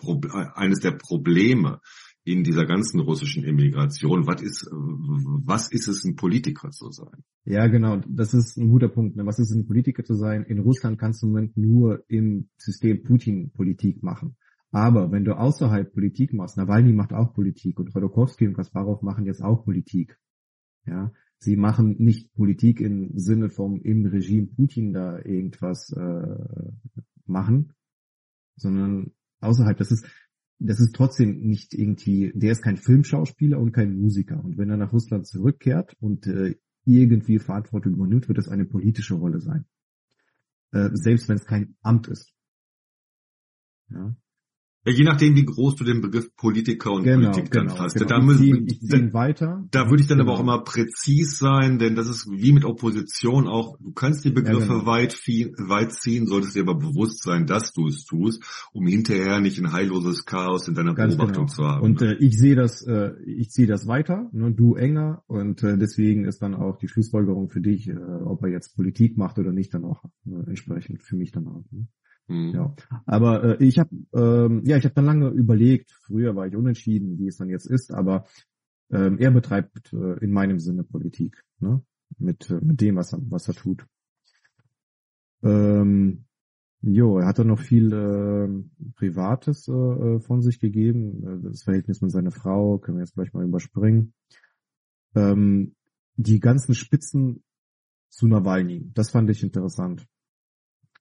[0.56, 1.80] eines der Probleme
[2.24, 4.28] in dieser ganzen russischen Immigration.
[4.28, 7.24] Was ist, was ist es, ein Politiker zu sein?
[7.46, 8.02] Ja, genau.
[8.08, 9.16] Das ist ein guter Punkt.
[9.16, 9.26] Ne?
[9.26, 10.44] Was ist es, ein Politiker zu sein?
[10.44, 14.36] In Russland kannst du im Moment nur im System Putin Politik machen.
[14.72, 19.26] Aber wenn du außerhalb Politik machst, Nawalny macht auch Politik und Rodokowski und Kasparov machen
[19.26, 20.18] jetzt auch Politik.
[20.86, 21.12] Ja,
[21.42, 26.36] sie machen nicht Politik im Sinne vom im Regime Putin da irgendwas äh,
[27.26, 27.74] machen,
[28.56, 29.78] sondern außerhalb.
[29.78, 30.06] Das ist
[30.64, 34.44] das ist trotzdem nicht irgendwie, der ist kein Filmschauspieler und kein Musiker.
[34.44, 39.16] Und wenn er nach Russland zurückkehrt und äh, irgendwie Verantwortung übernimmt, wird es eine politische
[39.16, 39.66] Rolle sein.
[40.72, 42.32] Äh, selbst wenn es kein Amt ist.
[43.90, 44.16] Ja.
[44.84, 47.94] Ja, je nachdem, wie groß du den Begriff Politiker und genau, Politik dann genau, hast.
[47.94, 48.08] Genau.
[48.08, 49.68] Da, müssen, ich da, weiter.
[49.70, 50.32] da würde ich dann genau.
[50.32, 53.78] aber auch immer präzis sein, denn das ist wie mit Opposition auch.
[53.78, 54.86] Du kannst die Begriffe ja, genau.
[54.88, 59.40] weit, viel, weit ziehen, solltest dir aber bewusst sein, dass du es tust, um hinterher
[59.40, 61.56] nicht ein heilloses Chaos in deiner Ganz Beobachtung genau.
[61.56, 61.84] zu haben.
[61.84, 65.78] Und äh, ich sehe das, äh, ich ziehe das weiter, ne, du enger und äh,
[65.78, 69.52] deswegen ist dann auch die Schlussfolgerung für dich, äh, ob er jetzt Politik macht oder
[69.52, 71.66] nicht, dann auch äh, entsprechend für mich dann auch.
[71.72, 71.88] Ne?
[72.32, 72.54] Mhm.
[72.54, 72.74] Ja,
[73.06, 75.92] aber äh, ich habe ähm, ja, ich habe dann lange überlegt.
[75.92, 78.26] Früher war ich unentschieden, wie es dann jetzt ist, aber
[78.90, 81.82] ähm, er betreibt äh, in meinem Sinne Politik, ne?
[82.18, 83.86] Mit äh, mit dem, was er was er tut.
[85.44, 86.26] Ähm,
[86.82, 91.24] jo, er hat dann noch viel äh, Privates äh von sich gegeben.
[91.26, 94.14] Äh, das Verhältnis mit seiner Frau können wir jetzt gleich mal überspringen.
[95.16, 95.76] Ähm,
[96.16, 97.44] die ganzen Spitzen
[98.10, 100.08] zu Nawalny, das fand ich interessant.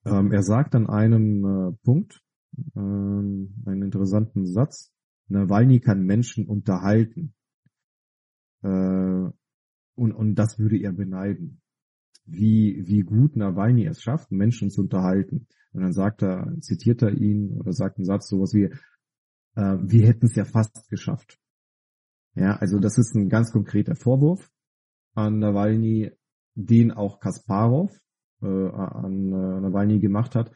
[0.04, 2.22] Ähm, er sagt an einem äh, Punkt
[2.74, 4.92] ähm, einen interessanten Satz.
[5.28, 7.34] Nawalny kann Menschen unterhalten.
[8.62, 11.60] Äh, und, und das würde er beneiden.
[12.24, 15.46] Wie, wie gut Nawalny es schafft, Menschen zu unterhalten.
[15.72, 18.64] Und dann sagt er, zitiert er ihn oder sagt einen Satz sowas wie,
[19.56, 21.38] äh, wir hätten es ja fast geschafft.
[22.34, 24.50] Ja, also das ist ein ganz konkreter Vorwurf
[25.14, 26.12] an Nawalny,
[26.54, 28.00] den auch Kasparov
[28.42, 30.52] äh, an äh, Nawalny gemacht hat,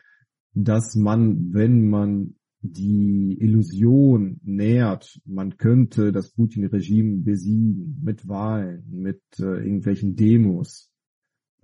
[0.55, 9.21] dass man, wenn man die Illusion nährt, man könnte das Putin-Regime besiegen mit Wahlen, mit
[9.39, 10.91] äh, irgendwelchen Demos,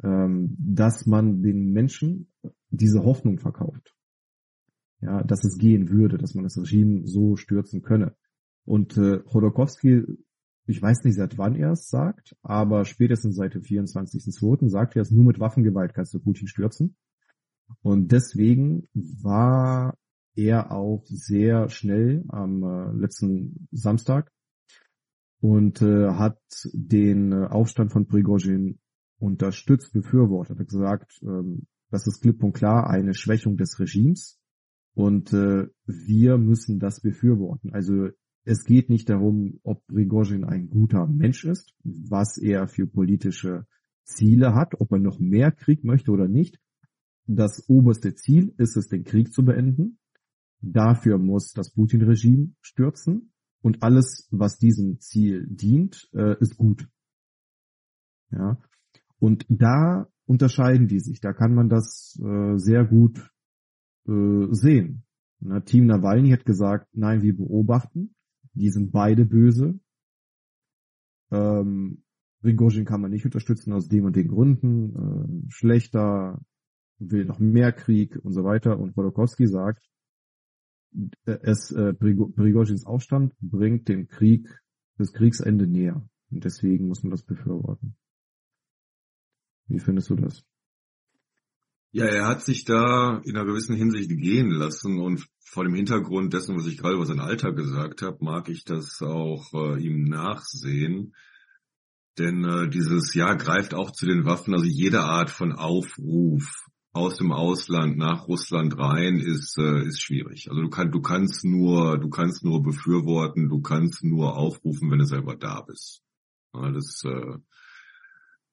[0.02, 2.28] ähm, dass man den Menschen
[2.68, 3.94] diese Hoffnung verkauft.
[5.00, 8.14] Ja, dass es gehen würde, dass man das Regime so stürzen könne.
[8.66, 10.04] Und äh, Chodorkowski
[10.70, 14.68] ich weiß nicht, seit wann er es sagt, aber spätestens seit dem 24.02.
[14.68, 16.96] sagt er es, nur mit Waffengewalt kannst du Putin stürzen.
[17.82, 19.96] Und deswegen war
[20.34, 24.32] er auch sehr schnell am äh, letzten Samstag
[25.40, 26.38] und äh, hat
[26.72, 28.78] den äh, Aufstand von Prigozhin
[29.18, 30.58] unterstützt, befürwortet.
[30.58, 34.38] Hat gesagt, ähm, das ist klipp und klar eine Schwächung des Regimes
[34.94, 37.72] und äh, wir müssen das befürworten.
[37.72, 38.08] Also
[38.44, 43.66] es geht nicht darum, ob Prigozhin ein guter Mensch ist, was er für politische
[44.04, 46.58] Ziele hat, ob er noch mehr Krieg möchte oder nicht.
[47.26, 49.98] Das oberste Ziel ist es, den Krieg zu beenden.
[50.60, 56.88] Dafür muss das Putin-Regime stürzen und alles, was diesem Ziel dient, äh, ist gut.
[58.30, 58.58] Ja.
[59.18, 61.20] Und da unterscheiden die sich.
[61.20, 63.30] Da kann man das äh, sehr gut
[64.08, 65.04] äh, sehen.
[65.64, 68.14] Team Nawalny hat gesagt, nein, wir beobachten.
[68.54, 69.78] Die sind beide böse.
[71.30, 72.02] Ähm,
[72.42, 75.46] Prigozhin kann man nicht unterstützen aus dem und den Gründen.
[75.46, 76.40] Äh, schlechter,
[76.98, 78.78] will noch mehr Krieg und so weiter.
[78.78, 79.88] Und Wolokowski sagt,
[81.24, 84.48] es äh, Prigozhins Aufstand bringt den Krieg,
[84.96, 86.06] das Kriegsende näher.
[86.30, 87.96] Und deswegen muss man das befürworten.
[89.68, 90.44] Wie findest du das?
[91.92, 96.32] Ja, er hat sich da in einer gewissen Hinsicht gehen lassen und vor dem Hintergrund
[96.32, 100.04] dessen, was ich gerade über sein Alter gesagt habe, mag ich das auch äh, ihm
[100.04, 101.16] nachsehen.
[102.18, 107.16] Denn äh, dieses Jahr greift auch zu den Waffen, also jede Art von Aufruf aus
[107.16, 110.48] dem Ausland nach Russland rein ist äh, ist schwierig.
[110.50, 114.98] Also du kannst du kannst nur du kannst nur befürworten, du kannst nur aufrufen, wenn
[114.98, 116.02] du selber da bist.
[116.54, 117.38] Ja, das äh,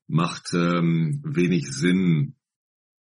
[0.08, 2.37] macht ähm, wenig Sinn,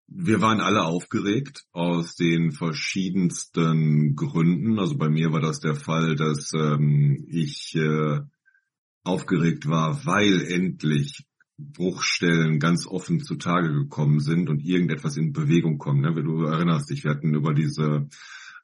[0.07, 4.79] wir waren alle aufgeregt aus den verschiedensten Gründen.
[4.79, 8.19] Also bei mir war das der Fall, dass ähm, ich äh,
[9.03, 11.25] aufgeregt war, weil endlich
[11.57, 16.01] Bruchstellen ganz offen zutage gekommen sind und irgendetwas in Bewegung kommt.
[16.01, 16.13] Ne?
[16.13, 18.07] Du erinnerst dich, wir hatten über diese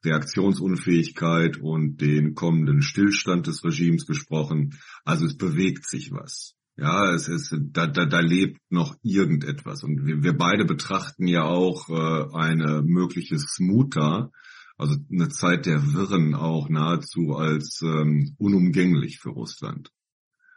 [0.04, 4.78] Reaktionsunfähigkeit und den kommenden Stillstand des Regimes gesprochen.
[5.06, 6.56] Also es bewegt sich was.
[6.82, 9.84] Ja, es ist, da, da, da lebt noch irgendetwas.
[9.84, 14.32] Und wir, wir beide betrachten ja auch äh, eine mögliche Smuta,
[14.80, 19.92] also eine Zeit der Wirren auch nahezu als ähm, unumgänglich für Russland.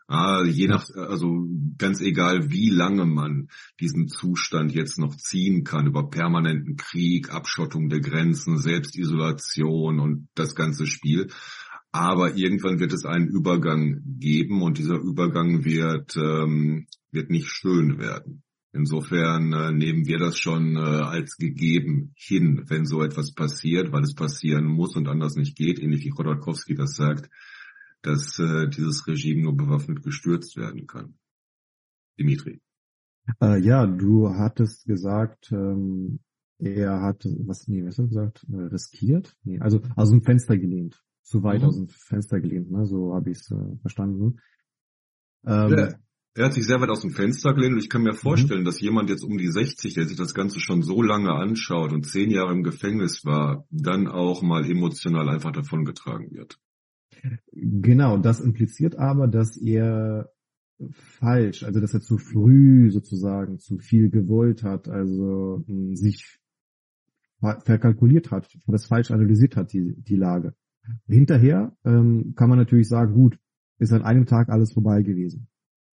[0.06, 3.48] Ah, je nach, also ganz egal, wie lange man
[3.80, 10.54] diesen Zustand jetzt noch ziehen kann, über permanenten Krieg, Abschottung der Grenzen, Selbstisolation und das
[10.54, 11.28] ganze Spiel.
[11.94, 17.98] Aber irgendwann wird es einen Übergang geben und dieser Übergang wird, ähm, wird nicht schön
[17.98, 18.42] werden.
[18.72, 24.02] Insofern äh, nehmen wir das schon äh, als gegeben hin, wenn so etwas passiert, weil
[24.02, 27.30] es passieren muss und anders nicht geht, ähnlich wie Chodorkowski das sagt
[28.04, 31.14] dass äh, dieses Regime nur bewaffnet gestürzt werden kann.
[32.18, 32.60] Dimitri.
[33.40, 36.20] Äh, ja, du hattest gesagt, ähm,
[36.58, 39.36] er hat, was, nee, was hast du gesagt, äh, riskiert?
[39.42, 41.02] Nee, also aus dem Fenster gelehnt.
[41.24, 41.68] Zu weit mhm.
[41.68, 42.86] aus dem Fenster gelehnt, ne?
[42.86, 44.40] so habe ich es äh, verstanden.
[45.46, 45.88] Ähm, ja,
[46.36, 48.66] er hat sich sehr weit aus dem Fenster gelehnt und ich kann mir vorstellen, mhm.
[48.66, 52.04] dass jemand jetzt um die 60, der sich das Ganze schon so lange anschaut und
[52.06, 56.58] zehn Jahre im Gefängnis war, dann auch mal emotional einfach davongetragen wird.
[57.52, 60.30] Genau, das impliziert aber, dass er
[60.90, 66.38] falsch, also dass er zu früh sozusagen zu viel gewollt hat, also hm, sich
[67.40, 70.54] verkalkuliert hat, das falsch analysiert hat, die, die Lage.
[71.06, 73.38] Hinterher ähm, kann man natürlich sagen, gut,
[73.78, 75.48] ist an einem Tag alles vorbei gewesen.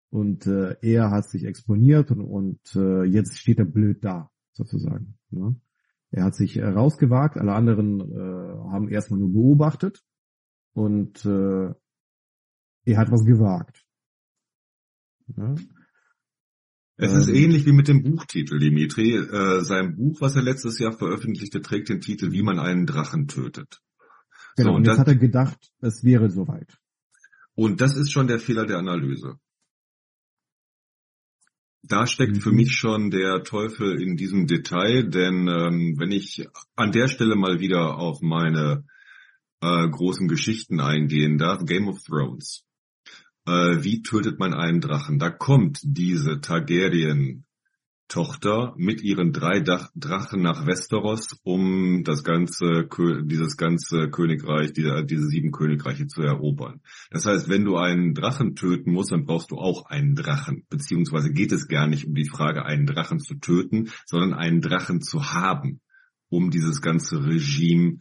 [0.10, 5.18] Und äh, er hat sich exponiert und, und äh, jetzt steht er blöd da, sozusagen.
[5.30, 5.56] Ne?
[6.12, 10.04] Er hat sich äh, rausgewagt, alle anderen äh, haben erstmal nur beobachtet
[10.74, 11.74] und äh,
[12.84, 13.86] er hat was gewagt.
[15.38, 15.56] Ja?
[16.98, 19.16] Es ist ähm, ähnlich wie mit dem Buchtitel, Dimitri.
[19.16, 23.28] Äh, sein Buch, was er letztes Jahr veröffentlichte, trägt den Titel Wie man einen Drachen
[23.28, 23.82] tötet.
[24.56, 26.78] Genau, so, und, jetzt das, hat er gedacht, es wäre soweit.
[27.56, 29.40] Und das ist schon der Fehler der Analyse.
[31.84, 32.42] Da steckt mhm.
[32.42, 37.36] für mich schon der Teufel in diesem Detail, denn ähm, wenn ich an der Stelle
[37.36, 38.86] mal wieder auf meine
[39.62, 42.66] äh, großen Geschichten eingehen darf, Game of Thrones.
[43.46, 45.20] Äh, wie tötet man einen Drachen?
[45.20, 47.46] Da kommt diese Targaryen
[48.12, 52.90] Tochter mit ihren drei Drachen nach Westeros, um das ganze,
[53.24, 56.82] dieses ganze Königreich, diese, diese sieben Königreiche zu erobern.
[57.10, 60.66] Das heißt, wenn du einen Drachen töten musst, dann brauchst du auch einen Drachen.
[60.70, 65.02] Beziehungsweise geht es gar nicht um die Frage, einen Drachen zu töten, sondern einen Drachen
[65.02, 65.80] zu haben,
[66.28, 68.00] um dieses ganze Regime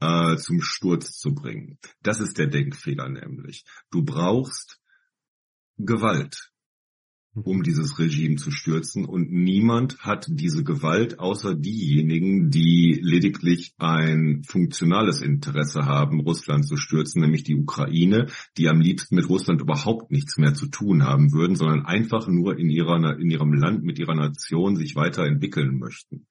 [0.00, 1.78] äh, zum Sturz zu bringen.
[2.02, 3.66] Das ist der Denkfehler nämlich.
[3.90, 4.80] Du brauchst
[5.76, 6.51] Gewalt,
[7.34, 7.62] um mhm.
[7.62, 15.22] dieses Regime zu stürzen und niemand hat diese Gewalt außer diejenigen, die lediglich ein funktionales
[15.22, 18.26] Interesse haben, Russland zu stürzen, nämlich die Ukraine,
[18.58, 22.58] die am liebsten mit Russland überhaupt nichts mehr zu tun haben würden, sondern einfach nur
[22.58, 26.26] in ihrer in ihrem Land mit ihrer Nation sich weiterentwickeln möchten.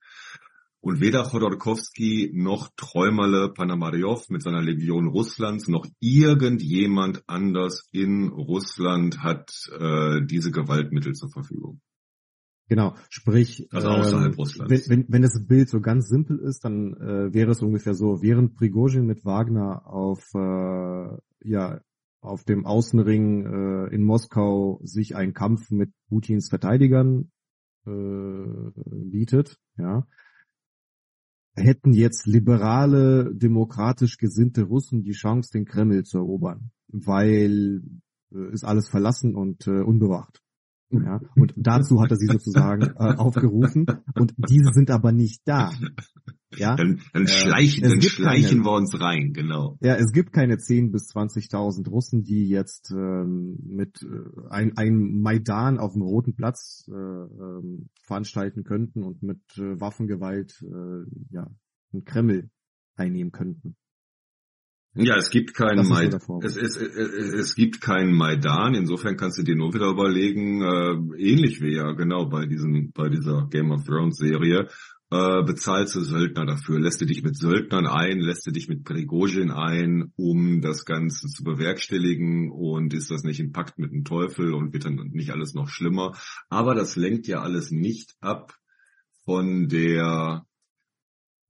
[0.81, 9.19] Und weder Chodorkowski noch Träumerle Panamaryov mit seiner Legion Russlands noch irgendjemand anders in Russland
[9.19, 11.81] hat äh, diese Gewaltmittel zur Verfügung.
[12.67, 14.89] Genau, sprich, also außerhalb äh, Russlands.
[14.89, 18.21] Wenn, wenn, wenn das Bild so ganz simpel ist, dann äh, wäre es ungefähr so,
[18.21, 21.81] während Prigozhin mit Wagner auf äh, ja
[22.21, 27.31] auf dem Außenring äh, in Moskau sich einen Kampf mit Putins Verteidigern
[27.85, 27.91] äh,
[28.85, 30.07] bietet, ja,
[31.55, 37.81] hätten jetzt liberale, demokratisch gesinnte Russen die Chance, den Kreml zu erobern, weil
[38.33, 40.41] äh, ist alles verlassen und äh, unbewacht.
[40.91, 45.71] Ja, und dazu hat er sie sozusagen äh, aufgerufen und diese sind aber nicht da.
[46.55, 49.77] Ja, dann, dann äh, schleichen, dann schleichen keine, wir uns rein, genau.
[49.81, 55.21] Ja, es gibt keine 10 bis 20.000 Russen, die jetzt ähm, mit äh, ein, ein
[55.21, 61.49] Maidan auf dem Roten Platz äh, ähm, veranstalten könnten und mit äh, Waffengewalt äh, ja
[61.93, 62.49] den Kreml
[62.95, 63.75] einnehmen könnten.
[64.93, 66.19] Ja, es gibt keinen Maidan.
[66.43, 68.73] Es, es, es, es, gibt keinen Maidan.
[68.73, 73.07] Insofern kannst du dir nur wieder überlegen, äh, ähnlich wie ja genau bei diesem, bei
[73.07, 74.67] dieser Game of Thrones Serie,
[75.09, 78.83] äh, bezahlst du Söldner dafür, lässt du dich mit Söldnern ein, lässt du dich mit
[78.83, 84.03] Prigozhin ein, um das Ganze zu bewerkstelligen und ist das nicht ein Pakt mit dem
[84.03, 86.17] Teufel und wird dann nicht alles noch schlimmer.
[86.49, 88.57] Aber das lenkt ja alles nicht ab
[89.23, 90.45] von der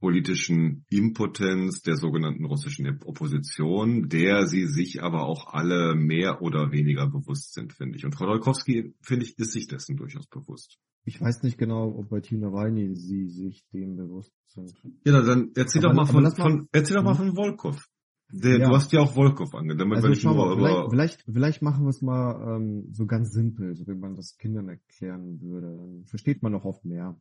[0.01, 7.07] politischen Impotenz der sogenannten russischen Opposition, der sie sich aber auch alle mehr oder weniger
[7.07, 8.03] bewusst sind, finde ich.
[8.03, 10.79] Und Frau Dolkowski, finde ich, ist sich dessen durchaus bewusst.
[11.05, 14.73] Ich weiß nicht genau, ob bei Team Nawalny sie sich dem bewusst sind.
[15.05, 17.27] Ja, dann erzähl aber, doch mal von, von, erzähl doch mal hm?
[17.27, 17.87] von Volkov.
[18.33, 18.69] Der, ja.
[18.69, 19.93] Du hast ja auch Volkov angedammt.
[19.93, 23.85] Also schau mal, vielleicht, vielleicht, vielleicht machen wir es mal ähm, so ganz simpel, so
[23.85, 25.75] wie man das Kindern erklären würde.
[25.75, 27.19] Dann versteht man noch oft mehr.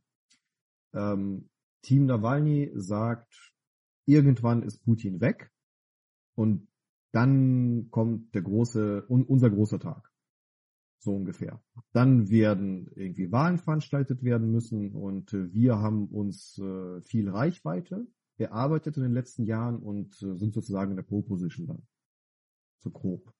[0.93, 1.49] Ähm,
[1.81, 3.53] Team Nawalny sagt,
[4.05, 5.51] irgendwann ist Putin weg
[6.35, 6.67] und
[7.11, 10.09] dann kommt der große, unser großer Tag.
[10.99, 11.61] So ungefähr.
[11.93, 18.07] Dann werden irgendwie Wahlen veranstaltet werden müssen und äh, wir haben uns äh, viel Reichweite
[18.37, 21.87] erarbeitet in den letzten Jahren und äh, sind sozusagen in der Pole Position dann.
[22.79, 23.33] So grob.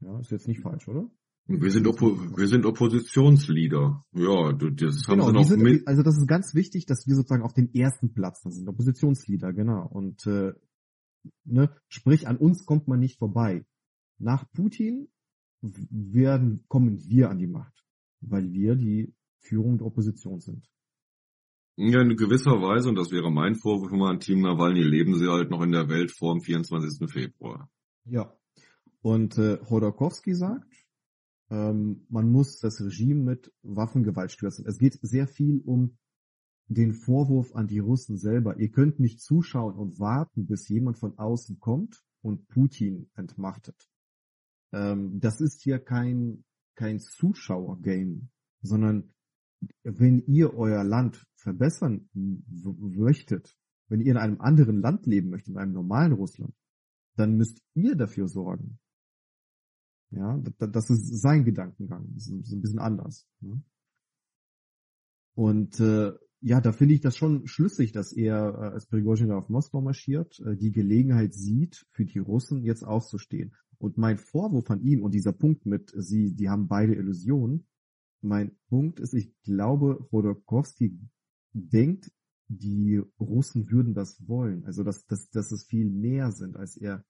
[0.00, 1.08] Ja, ist jetzt nicht falsch, oder?
[1.50, 4.04] Wir sind, Oppo wir sind Oppositionsleader.
[4.12, 5.88] Ja, das haben genau, sie noch sind, mit.
[5.88, 8.68] Also das ist ganz wichtig, dass wir sozusagen auf dem ersten Platz sind.
[8.68, 9.86] Oppositionsleader, genau.
[9.88, 10.52] Und äh,
[11.44, 13.64] ne, sprich, an uns kommt man nicht vorbei.
[14.18, 15.08] Nach Putin
[15.62, 17.82] werden, kommen wir an die Macht,
[18.20, 20.68] weil wir die Führung der Opposition sind.
[21.76, 25.28] Ja, in gewisser Weise, und das wäre mein Vorwurf immer an Team Nawalny, leben sie
[25.28, 27.10] halt noch in der Welt vor dem 24.
[27.10, 27.70] Februar.
[28.04, 28.36] Ja.
[29.00, 30.66] Und äh, Hodorkowski sagt,
[31.50, 34.66] ähm, man muss das Regime mit Waffengewalt stürzen.
[34.66, 35.96] Es geht sehr viel um
[36.66, 38.58] den Vorwurf an die Russen selber.
[38.58, 43.88] Ihr könnt nicht zuschauen und warten, bis jemand von außen kommt und Putin entmachtet.
[44.72, 46.44] Ähm, das ist hier kein,
[46.74, 48.28] kein Zuschauergame,
[48.60, 49.14] sondern
[49.82, 53.56] wenn ihr euer Land verbessern möchtet,
[53.88, 56.54] wenn ihr in einem anderen Land leben möchtet, in einem normalen Russland,
[57.16, 58.78] dann müsst ihr dafür sorgen.
[60.10, 62.08] Ja, das ist sein Gedankengang.
[62.14, 63.26] Das ist ein bisschen anders.
[63.40, 63.62] Ne?
[65.34, 69.48] Und äh, ja, da finde ich das schon schlüssig, dass er äh, als Prigozhin auf
[69.48, 73.54] Moskau marschiert, äh, die Gelegenheit sieht, für die Russen jetzt aufzustehen.
[73.78, 77.66] Und mein Vorwurf an ihn und dieser Punkt mit, sie, die haben beide Illusionen,
[78.20, 80.98] mein Punkt ist, ich glaube, Rodokowski
[81.52, 82.10] denkt,
[82.48, 84.64] die Russen würden das wollen.
[84.64, 87.04] Also, dass, dass, dass es viel mehr sind, als er,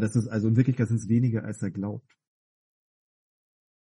[0.00, 2.10] das ist, also in Wirklichkeit sind es weniger, als er glaubt.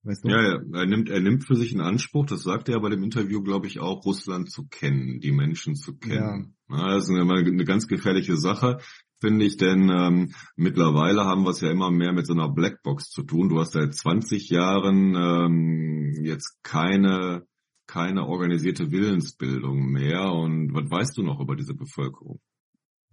[0.02, 0.28] Weißt du?
[0.28, 3.02] Ja, ja, er nimmt, er nimmt für sich in Anspruch, das sagt er bei dem
[3.02, 6.56] Interview, glaube ich, auch, Russland zu kennen, die Menschen zu kennen.
[6.68, 6.76] Ja.
[6.76, 8.78] ja das ist eine, eine ganz gefährliche Sache
[9.20, 13.08] finde ich, denn ähm, mittlerweile haben wir es ja immer mehr mit so einer Blackbox
[13.08, 13.48] zu tun.
[13.48, 17.46] Du hast seit 20 Jahren ähm, jetzt keine
[17.86, 20.32] keine organisierte Willensbildung mehr.
[20.32, 22.40] Und was weißt du noch über diese Bevölkerung?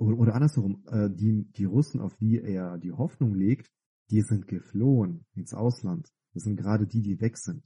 [0.01, 3.71] Oder, oder andersherum, äh, die, die Russen, auf die er die Hoffnung legt,
[4.09, 6.11] die sind geflohen ins Ausland.
[6.33, 7.63] Das sind gerade die, die weg sind.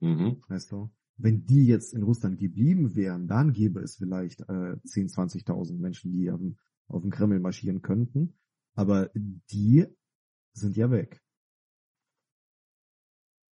[0.00, 0.42] Mhm.
[0.48, 0.90] Weißt du?
[1.16, 6.12] Wenn die jetzt in Russland geblieben wären, dann gäbe es vielleicht äh, 10, 20.000 Menschen,
[6.12, 8.34] die auf dem, auf dem Kreml marschieren könnten.
[8.74, 9.86] Aber die
[10.52, 11.22] sind ja weg.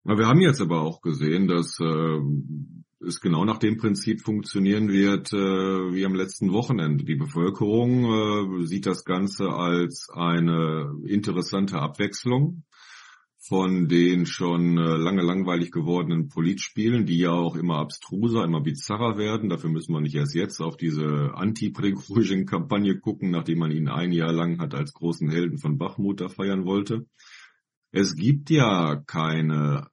[0.03, 2.19] Wir haben jetzt aber auch gesehen, dass äh,
[3.05, 7.03] es genau nach dem Prinzip funktionieren wird äh, wie am letzten Wochenende.
[7.05, 12.63] Die Bevölkerung äh, sieht das Ganze als eine interessante Abwechslung
[13.47, 19.19] von den schon äh, lange langweilig gewordenen Politspielen, die ja auch immer abstruser, immer bizarrer
[19.19, 19.49] werden.
[19.49, 24.33] Dafür müssen wir nicht erst jetzt auf diese Anti-Prigozhin-Kampagne gucken, nachdem man ihn ein Jahr
[24.33, 27.05] lang hat als großen Helden von Bachmut da feiern wollte.
[27.91, 29.89] Es gibt ja keine,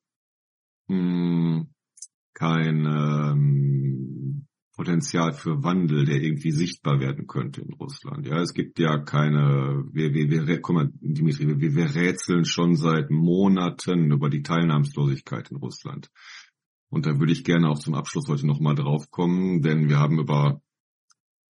[0.88, 1.74] mh, hm,
[2.43, 8.26] kein ähm, Potenzial für Wandel, der irgendwie sichtbar werden könnte in Russland.
[8.26, 12.74] Ja, es gibt ja keine, wir, wir, wir, guck mal, Dimitri, wir, wir rätseln schon
[12.74, 16.11] seit Monaten über die Teilnahmslosigkeit in Russland.
[16.90, 20.18] Und da würde ich gerne auch zum Abschluss heute nochmal drauf kommen, denn wir haben
[20.18, 20.61] über,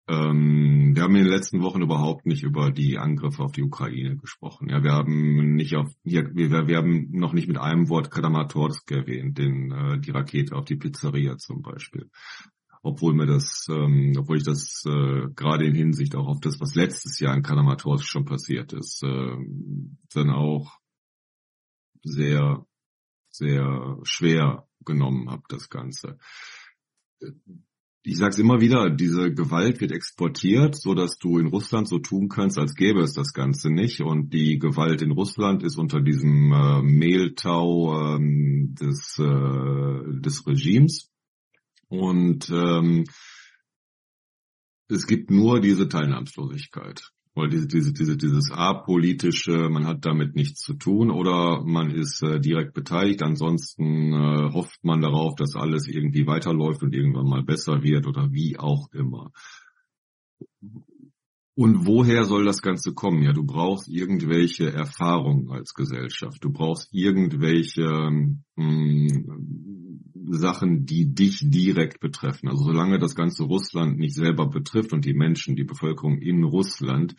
[0.08, 4.16] ähm, wir haben in den letzten Wochen überhaupt nicht über die Angriffe auf die Ukraine
[4.16, 4.68] gesprochen.
[4.68, 8.90] Ja, wir haben nicht auf, hier, wir, wir haben noch nicht mit einem Wort Kramatorsk
[8.90, 12.10] erwähnt, den, äh, die Rakete auf die Pizzeria zum Beispiel
[12.86, 16.76] obwohl mir das, ähm, obwohl ich das äh, gerade in Hinsicht auch auf das, was
[16.76, 19.36] letztes Jahr in Kramatorsk schon passiert ist, äh,
[20.14, 20.78] dann auch
[22.04, 22.64] sehr,
[23.30, 26.18] sehr schwer genommen habe, das Ganze.
[28.08, 31.98] Ich sage es immer wieder, diese Gewalt wird exportiert, so dass du in Russland so
[31.98, 34.00] tun kannst, als gäbe es das Ganze nicht.
[34.00, 41.10] Und die Gewalt in Russland ist unter diesem äh, Mehltau ähm, des, äh, des Regimes
[41.88, 43.06] und ähm,
[44.88, 47.10] es gibt nur diese Teilnahmslosigkeit.
[47.36, 52.22] Weil diese, diese, diese, dieses apolitische, man hat damit nichts zu tun oder man ist
[52.22, 53.22] äh, direkt beteiligt.
[53.22, 58.32] Ansonsten äh, hofft man darauf, dass alles irgendwie weiterläuft und irgendwann mal besser wird oder
[58.32, 59.32] wie auch immer.
[61.54, 63.22] Und woher soll das Ganze kommen?
[63.22, 66.42] Ja, du brauchst irgendwelche Erfahrungen als Gesellschaft.
[66.42, 69.85] Du brauchst irgendwelche mh, hm,
[70.28, 72.48] Sachen, die dich direkt betreffen.
[72.48, 77.14] Also solange das ganze Russland nicht selber betrifft und die Menschen, die Bevölkerung in Russland,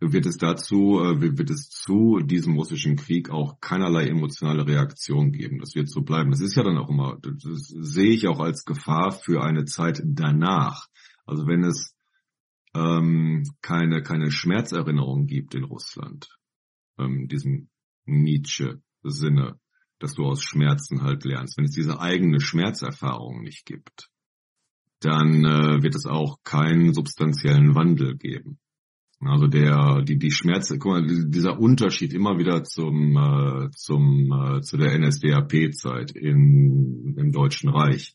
[0.00, 5.58] wird es dazu, äh, wird es zu diesem russischen Krieg auch keinerlei emotionale Reaktion geben.
[5.58, 6.30] Das wird so bleiben.
[6.30, 10.02] Das ist ja dann auch immer, das sehe ich auch als Gefahr für eine Zeit
[10.04, 10.86] danach.
[11.24, 11.94] Also wenn es
[12.74, 16.28] ähm, keine, keine Schmerzerinnerung gibt in Russland,
[16.98, 17.68] ähm, diesem
[18.04, 19.58] Nietzsche-Sinne,
[19.98, 21.56] dass du aus Schmerzen halt lernst.
[21.56, 24.10] Wenn es diese eigene Schmerzerfahrung nicht gibt,
[25.00, 28.58] dann äh, wird es auch keinen substanziellen Wandel geben.
[29.20, 34.60] Also der, die, die Schmerze, guck mal, dieser Unterschied immer wieder zum, äh, zum, äh,
[34.60, 38.14] zu der NSDAP-Zeit in, im Deutschen Reich,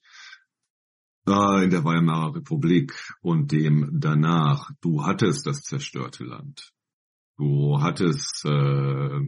[1.28, 4.70] äh, in der Weimarer Republik und dem danach.
[4.82, 6.72] Du hattest das zerstörte Land.
[7.42, 9.20] Du hattest äh,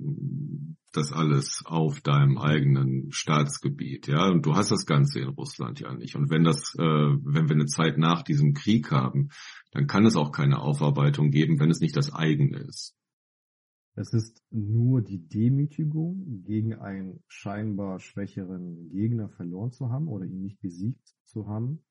[0.91, 5.91] das alles auf deinem eigenen Staatsgebiet, ja, und du hast das Ganze in Russland ja
[5.95, 6.15] nicht.
[6.15, 9.29] Und wenn das, äh, wenn wir eine Zeit nach diesem Krieg haben,
[9.71, 12.95] dann kann es auch keine Aufarbeitung geben, wenn es nicht das eigene ist.
[13.95, 20.41] Es ist nur die Demütigung, gegen einen scheinbar schwächeren Gegner verloren zu haben oder ihn
[20.41, 21.83] nicht besiegt zu haben.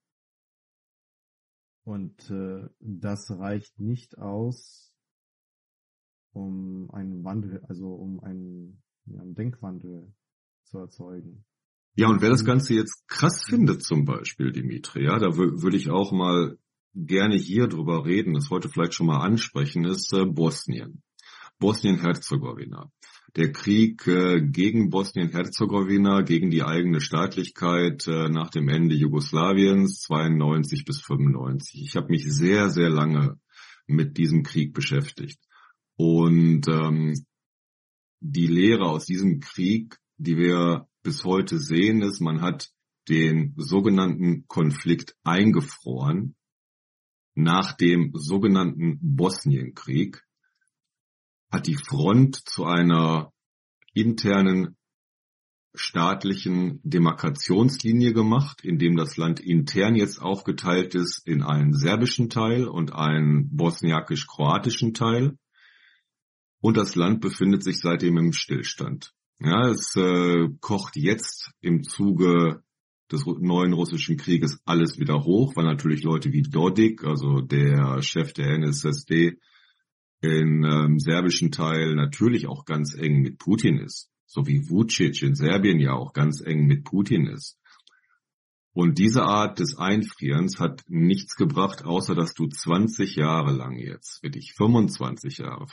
[1.82, 4.91] Und äh, das reicht nicht aus,
[6.32, 10.12] um einen Wandel, also um einen, ja, einen Denkwandel
[10.64, 11.44] zu erzeugen.
[11.94, 15.90] Ja, und wer das Ganze jetzt krass findet zum Beispiel, Dimitri, ja, da würde ich
[15.90, 16.56] auch mal
[16.94, 21.02] gerne hier drüber reden, das heute vielleicht schon mal ansprechen, ist äh, Bosnien.
[21.58, 22.90] Bosnien-Herzegowina.
[23.36, 30.84] Der Krieg äh, gegen Bosnien-Herzegowina, gegen die eigene Staatlichkeit äh, nach dem Ende Jugoslawiens 92
[30.84, 31.82] bis 95.
[31.82, 33.38] Ich habe mich sehr, sehr lange
[33.86, 35.38] mit diesem Krieg beschäftigt.
[35.97, 37.24] Und ähm,
[38.20, 42.70] die Lehre aus diesem Krieg, die wir bis heute sehen, ist, man hat
[43.09, 46.36] den sogenannten Konflikt eingefroren
[47.34, 50.22] nach dem sogenannten Bosnienkrieg,
[51.51, 53.32] hat die Front zu einer
[53.95, 54.76] internen
[55.74, 62.68] staatlichen Demarkationslinie gemacht, in dem das Land intern jetzt aufgeteilt ist in einen serbischen Teil
[62.68, 65.38] und einen bosniakisch-kroatischen Teil
[66.62, 69.12] und das Land befindet sich seitdem im Stillstand.
[69.40, 72.62] Ja, es äh, kocht jetzt im Zuge
[73.10, 78.32] des neuen russischen Krieges alles wieder hoch, weil natürlich Leute wie Dodik, also der Chef
[78.32, 79.38] der NSSD,
[80.20, 85.34] im ähm, serbischen Teil natürlich auch ganz eng mit Putin ist, so wie Vucic in
[85.34, 87.58] Serbien ja auch ganz eng mit Putin ist.
[88.74, 94.22] Und diese Art des Einfrierens hat nichts gebracht, außer dass du 20 Jahre lang jetzt,
[94.22, 95.66] wirklich 25 Jahre,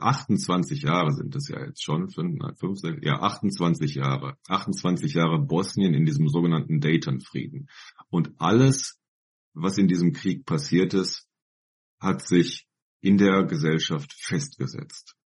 [0.00, 6.06] 28 Jahre sind es ja jetzt schon, 15, ja 28 Jahre, 28 Jahre Bosnien in
[6.06, 7.68] diesem sogenannten Dayton-Frieden.
[8.08, 8.98] Und alles,
[9.52, 11.26] was in diesem Krieg passiert ist,
[12.00, 12.66] hat sich
[13.02, 15.17] in der Gesellschaft festgesetzt.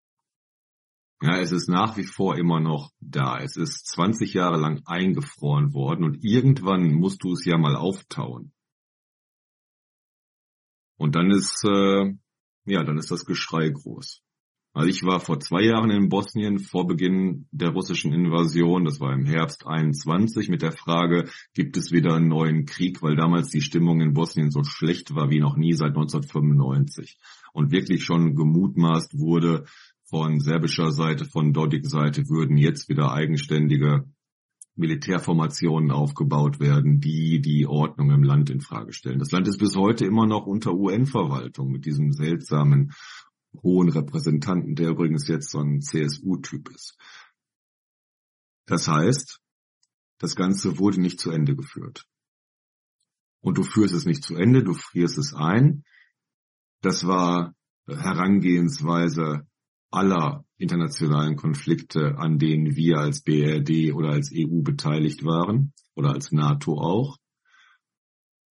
[1.22, 3.38] Ja, es ist nach wie vor immer noch da.
[3.38, 8.52] Es ist 20 Jahre lang eingefroren worden und irgendwann musst du es ja mal auftauen.
[10.96, 12.12] Und dann ist, äh,
[12.64, 14.20] ja, dann ist das Geschrei groß.
[14.74, 19.12] Also ich war vor zwei Jahren in Bosnien vor Beginn der russischen Invasion, das war
[19.12, 23.60] im Herbst 21, mit der Frage, gibt es wieder einen neuen Krieg, weil damals die
[23.60, 27.18] Stimmung in Bosnien so schlecht war wie noch nie seit 1995
[27.52, 29.66] und wirklich schon gemutmaßt wurde,
[30.12, 34.04] von serbischer Seite, von Dodik-Seite würden jetzt wieder eigenständige
[34.74, 39.20] Militärformationen aufgebaut werden, die die Ordnung im Land in Frage stellen.
[39.20, 42.92] Das Land ist bis heute immer noch unter UN-Verwaltung mit diesem seltsamen
[43.62, 46.98] hohen Repräsentanten, der übrigens jetzt so ein CSU-Typ ist.
[48.66, 49.40] Das heißt,
[50.18, 52.04] das Ganze wurde nicht zu Ende geführt.
[53.40, 55.84] Und du führst es nicht zu Ende, du frierst es ein.
[56.82, 57.54] Das war
[57.86, 59.46] Herangehensweise
[59.92, 66.32] aller internationalen Konflikte, an denen wir als BRD oder als EU beteiligt waren oder als
[66.32, 67.18] NATO auch.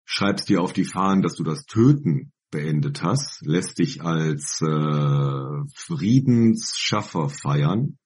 [0.04, 5.70] Schreibst dir auf die Fahnen, dass du das Töten beendet hast, lässt dich als äh,
[5.74, 7.98] Friedensschaffer feiern,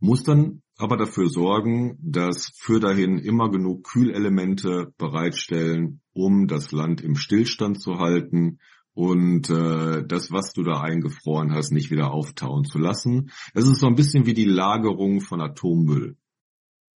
[0.00, 7.00] muss dann aber dafür sorgen, dass für dahin immer genug Kühlelemente bereitstellen, um das Land
[7.00, 8.58] im Stillstand zu halten
[8.94, 13.30] und äh, das, was du da eingefroren hast, nicht wieder auftauen zu lassen.
[13.52, 16.16] Es ist so ein bisschen wie die Lagerung von Atommüll.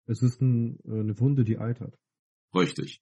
[0.05, 1.93] Es ist ein, äh, eine Wunde, die eitert.
[2.55, 3.01] Richtig.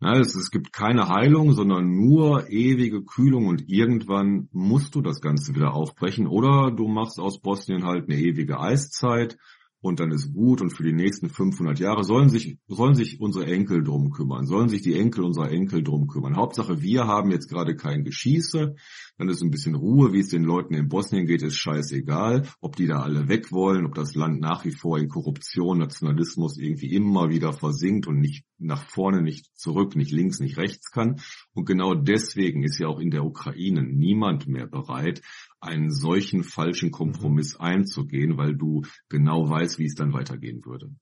[0.00, 5.22] Ja, es, es gibt keine Heilung, sondern nur ewige Kühlung und irgendwann musst du das
[5.22, 9.38] Ganze wieder aufbrechen oder du machst aus Bosnien halt eine ewige Eiszeit
[9.86, 13.46] und dann ist gut und für die nächsten 500 Jahre sollen sich, sollen sich unsere
[13.46, 16.36] Enkel drum kümmern, sollen sich die Enkel unserer Enkel drum kümmern.
[16.36, 18.74] Hauptsache wir haben jetzt gerade kein Geschieße,
[19.18, 22.76] dann ist ein bisschen Ruhe, wie es den Leuten in Bosnien geht, ist scheißegal, ob
[22.76, 26.92] die da alle weg wollen, ob das Land nach wie vor in Korruption, Nationalismus irgendwie
[26.92, 31.20] immer wieder versinkt und nicht nach vorne, nicht zurück, nicht links, nicht rechts kann.
[31.54, 35.22] Und genau deswegen ist ja auch in der Ukraine niemand mehr bereit,
[35.66, 37.64] einen solchen falschen Kompromiss mhm.
[37.64, 40.94] einzugehen, weil du genau weißt, wie es dann weitergehen würde.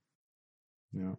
[0.93, 1.19] Ja.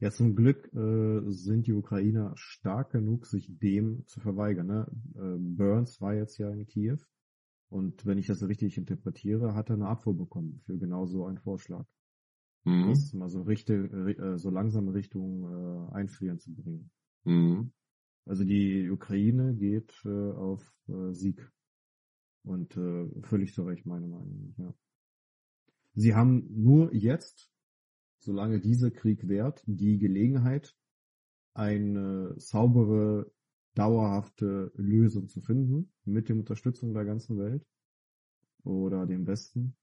[0.00, 4.66] Ja, zum Glück äh, sind die Ukrainer stark genug, sich dem zu verweigern.
[4.66, 4.86] Ne?
[5.14, 6.98] Äh, Burns war jetzt ja in Kiew
[7.68, 11.38] und wenn ich das richtig interpretiere, hat er eine Abfuhr bekommen für genau so einen
[11.38, 11.86] Vorschlag.
[12.64, 12.88] Mhm.
[12.88, 15.44] Das mal so, richte, äh, so langsam Richtung
[15.90, 16.90] äh, Einfrieren zu bringen.
[17.24, 17.72] Mhm.
[18.26, 21.50] Also die Ukraine geht äh, auf äh, Sieg.
[22.44, 24.54] Und äh, völlig zu Recht, meine Meinung.
[24.58, 24.74] Ja.
[25.94, 27.50] Sie haben nur jetzt,
[28.18, 30.76] solange dieser Krieg währt, die Gelegenheit,
[31.54, 33.30] eine saubere,
[33.74, 37.64] dauerhafte Lösung zu finden, mit der Unterstützung der ganzen Welt
[38.64, 39.76] oder dem Westen.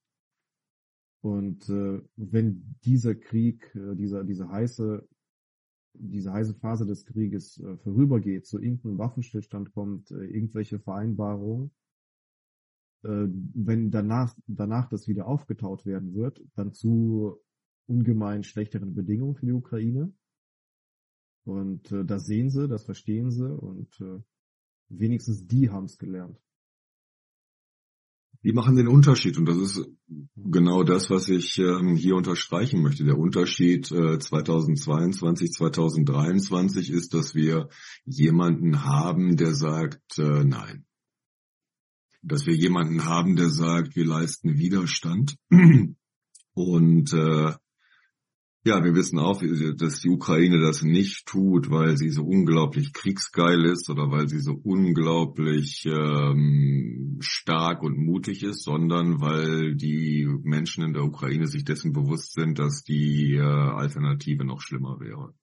[1.21, 5.07] Und äh, wenn dieser Krieg, äh, dieser, diese heiße,
[5.93, 11.71] diese heiße Phase des Krieges äh, vorübergeht, zu irgendeinem Waffenstillstand kommt, äh, irgendwelche Vereinbarungen,
[13.03, 17.37] wenn danach, danach das wieder aufgetaut werden wird, dann zu
[17.87, 20.13] ungemein schlechteren Bedingungen für die Ukraine.
[21.43, 24.21] Und äh, das sehen sie, das verstehen sie und äh,
[24.89, 26.39] wenigstens die haben es gelernt.
[28.43, 29.87] Die machen den Unterschied und das ist
[30.35, 33.03] genau das, was ich ähm, hier unterstreichen möchte.
[33.03, 37.69] Der Unterschied äh, 2022, 2023 ist, dass wir
[38.05, 40.85] jemanden haben, der sagt, äh, nein,
[42.21, 45.37] dass wir jemanden haben, der sagt, wir leisten Widerstand.
[46.53, 47.53] Und äh,
[48.63, 49.41] ja, wir wissen auch,
[49.77, 54.39] dass die Ukraine das nicht tut, weil sie so unglaublich kriegsgeil ist oder weil sie
[54.39, 61.65] so unglaublich ähm, stark und mutig ist, sondern weil die Menschen in der Ukraine sich
[61.65, 65.33] dessen bewusst sind, dass die äh, Alternative noch schlimmer wäre.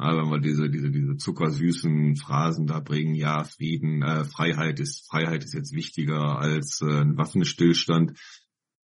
[0.00, 5.06] Ja, wenn wir diese, diese, diese zuckersüßen Phrasen da bringen, ja, Frieden, äh, Freiheit ist,
[5.06, 8.18] Freiheit ist jetzt wichtiger als äh, ein Waffenstillstand,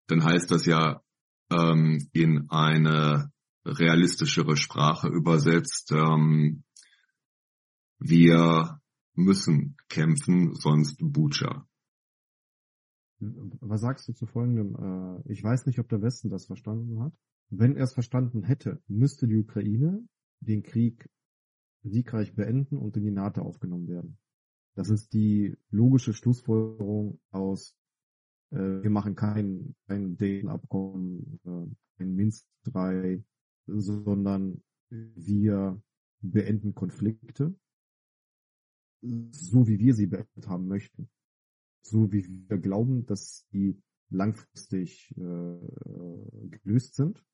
[0.09, 1.01] dann heißt das ja
[1.51, 3.33] ähm, in eine
[3.65, 6.65] realistischere Sprache übersetzt, ähm,
[7.99, 8.79] wir
[9.15, 11.67] müssen kämpfen, sonst Bucha.
[13.19, 14.77] Was sagst du zu folgendem?
[15.25, 17.15] Äh, ich weiß nicht, ob der Westen das verstanden hat.
[17.49, 20.07] Wenn er es verstanden hätte, müsste die Ukraine
[20.41, 21.09] den Krieg
[21.83, 24.19] siegreich beenden und in die NATO aufgenommen werden.
[24.75, 27.77] Das ist die logische Schlussfolgerung aus,
[28.51, 33.25] äh, wir machen kein, kein Dayton-Abkommen, äh, ein Minsk 3,
[33.67, 35.81] sondern wir
[36.21, 37.55] beenden Konflikte,
[39.01, 41.09] so wie wir sie beendet haben möchten.
[41.83, 43.81] So wie wir glauben, dass sie
[44.11, 47.25] langfristig äh, gelöst sind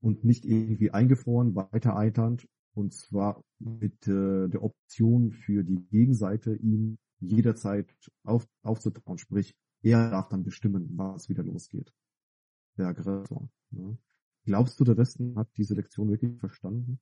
[0.00, 6.54] und nicht irgendwie eingefroren, weiter eiternd und zwar mit äh, der Option für die Gegenseite
[6.54, 7.92] ihm jederzeit
[8.24, 11.92] auf, aufzutrauen, sprich er darf dann bestimmen, was wieder losgeht.
[12.76, 13.48] Der Aggressor.
[13.70, 13.98] Ne?
[14.44, 17.00] Glaubst du, der Westen hat diese Lektion wirklich verstanden?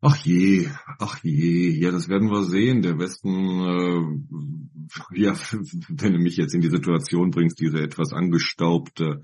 [0.00, 0.68] Ach je,
[0.98, 2.82] ach je, ja, das werden wir sehen.
[2.82, 5.34] Der Westen, äh, ja,
[5.88, 9.22] wenn du mich jetzt in die Situation bringst, diese etwas angestaubte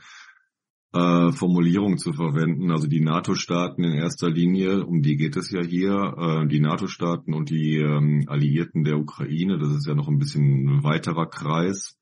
[0.93, 2.71] äh, Formulierung zu verwenden.
[2.71, 7.35] Also die NATO-Staaten in erster Linie, um die geht es ja hier, äh, die NATO-Staaten
[7.35, 11.97] und die ähm, Alliierten der Ukraine, das ist ja noch ein bisschen weiterer Kreis,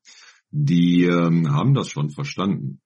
[0.49, 2.81] die ähm, haben das schon verstanden.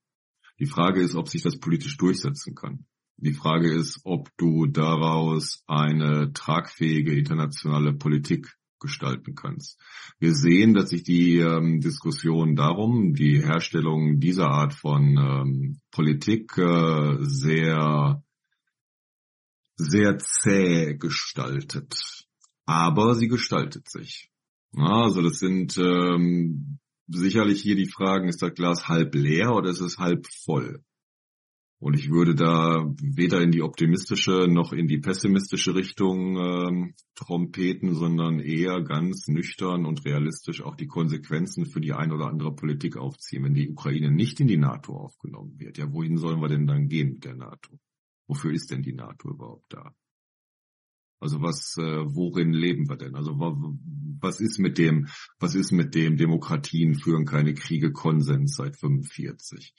[0.59, 2.85] Die Frage ist, ob sich das politisch durchsetzen kann.
[3.17, 8.55] Die Frage ist, ob du daraus eine tragfähige internationale Politik
[8.85, 9.79] gestalten kannst.
[10.19, 16.57] Wir sehen, dass sich die ähm, Diskussion darum, die Herstellung dieser Art von ähm, Politik
[16.57, 18.23] äh, sehr,
[19.75, 22.25] sehr zäh gestaltet.
[22.65, 24.31] Aber sie gestaltet sich.
[24.75, 29.81] Also das sind ähm, sicherlich hier die Fragen, ist das Glas halb leer oder ist
[29.81, 30.83] es halb voll?
[31.79, 37.93] Und ich würde da weder in die optimistische noch in die pessimistische Richtung ähm, trompeten,
[37.93, 42.97] sondern eher ganz nüchtern und realistisch auch die Konsequenzen für die ein oder andere Politik
[42.97, 43.43] aufziehen.
[43.43, 46.87] Wenn die Ukraine nicht in die NATO aufgenommen wird, ja, wohin sollen wir denn dann
[46.87, 47.77] gehen mit der NATO?
[48.27, 49.93] Wofür ist denn die NATO überhaupt da?
[51.19, 53.15] Also was, äh, worin leben wir denn?
[53.15, 55.07] Also was ist mit dem,
[55.39, 59.73] was ist mit dem Demokratien führen keine Kriege Konsens seit 45?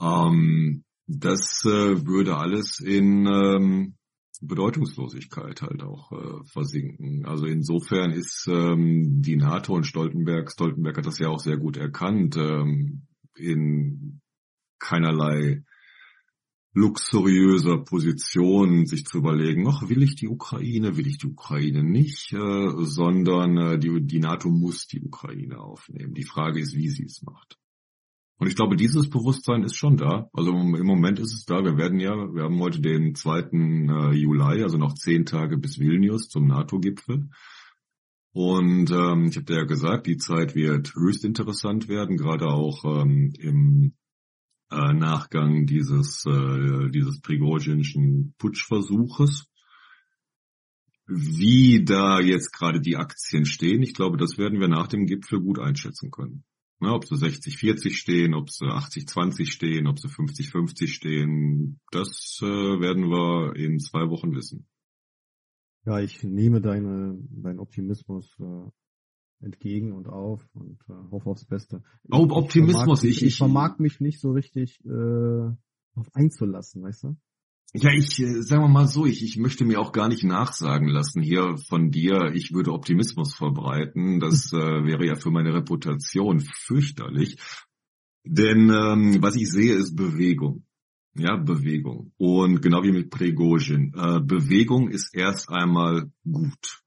[0.00, 3.94] Ähm, das äh, würde alles in ähm,
[4.40, 7.24] Bedeutungslosigkeit halt auch äh, versinken.
[7.24, 11.78] Also insofern ist ähm, die NATO und Stoltenberg, Stoltenberg hat das ja auch sehr gut
[11.78, 13.06] erkannt, ähm,
[13.36, 14.20] in
[14.78, 15.64] keinerlei
[16.74, 22.32] luxuriöser Position sich zu überlegen, ach, will ich die Ukraine, will ich die Ukraine nicht,
[22.34, 26.12] äh, sondern äh, die, die NATO muss die Ukraine aufnehmen.
[26.12, 27.58] Die Frage ist, wie sie es macht.
[28.38, 30.30] Und ich glaube, dieses Bewusstsein ist schon da.
[30.32, 31.64] Also im Moment ist es da.
[31.64, 33.40] Wir werden ja, wir haben heute den 2.
[33.40, 37.30] Äh, Juli, also noch zehn Tage bis Vilnius zum NATO-Gipfel.
[38.32, 43.32] Und ähm, ich habe ja gesagt, die Zeit wird höchst interessant werden, gerade auch ähm,
[43.40, 43.94] im
[44.70, 49.46] äh, Nachgang dieses, äh, dieses Prigozhinschen Putschversuches.
[51.06, 55.40] Wie da jetzt gerade die Aktien stehen, ich glaube, das werden wir nach dem Gipfel
[55.40, 56.44] gut einschätzen können.
[56.80, 62.46] Ja, ob sie 60-40 stehen, ob sie 80-20 stehen, ob sie 50-50 stehen, das äh,
[62.46, 64.66] werden wir in zwei Wochen wissen.
[65.84, 68.70] Ja, ich nehme deine, deinen Optimismus äh,
[69.44, 71.82] entgegen und auf und äh, hoffe aufs Beste.
[72.10, 75.50] Oh, Optimismus, ich, ich, ich, ich vermag mich nicht so richtig äh,
[75.94, 77.16] auf einzulassen, weißt du?
[77.74, 80.88] Ja, ich äh, sagen wir mal so, ich, ich möchte mir auch gar nicht nachsagen
[80.88, 84.20] lassen hier von dir, ich würde Optimismus verbreiten.
[84.20, 87.36] Das äh, wäre ja für meine Reputation fürchterlich.
[88.24, 90.64] Denn ähm, was ich sehe, ist Bewegung.
[91.14, 92.12] Ja, Bewegung.
[92.16, 93.92] Und genau wie mit Pregozhin.
[93.94, 96.82] Äh, Bewegung ist erst einmal gut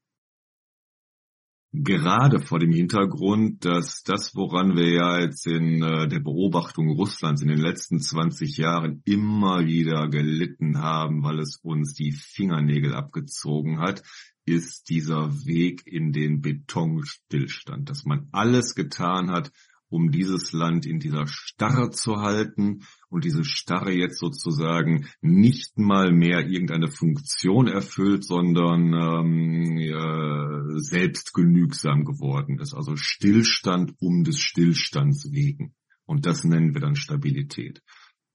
[1.72, 7.40] gerade vor dem Hintergrund, dass das, woran wir ja jetzt in äh, der Beobachtung Russlands
[7.40, 13.80] in den letzten 20 Jahren immer wieder gelitten haben, weil es uns die Fingernägel abgezogen
[13.80, 14.02] hat,
[14.44, 19.50] ist dieser Weg in den Betonstillstand, dass man alles getan hat,
[19.92, 26.12] um dieses Land in dieser Starre zu halten und diese Starre jetzt sozusagen nicht mal
[26.12, 32.74] mehr irgendeine Funktion erfüllt, sondern ähm, äh, selbstgenügsam geworden ist.
[32.74, 35.74] Also Stillstand um des Stillstands wegen.
[36.06, 37.82] Und das nennen wir dann Stabilität.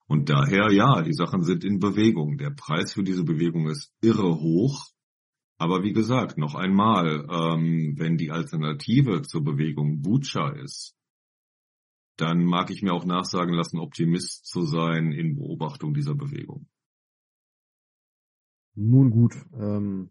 [0.07, 2.37] Und daher, ja, die Sachen sind in Bewegung.
[2.37, 4.85] Der Preis für diese Bewegung ist irre hoch.
[5.57, 10.96] Aber wie gesagt, noch einmal, ähm, wenn die Alternative zur Bewegung Bucha ist,
[12.17, 16.67] dann mag ich mir auch nachsagen lassen, Optimist zu sein in Beobachtung dieser Bewegung.
[18.75, 20.09] Nun gut, ähm,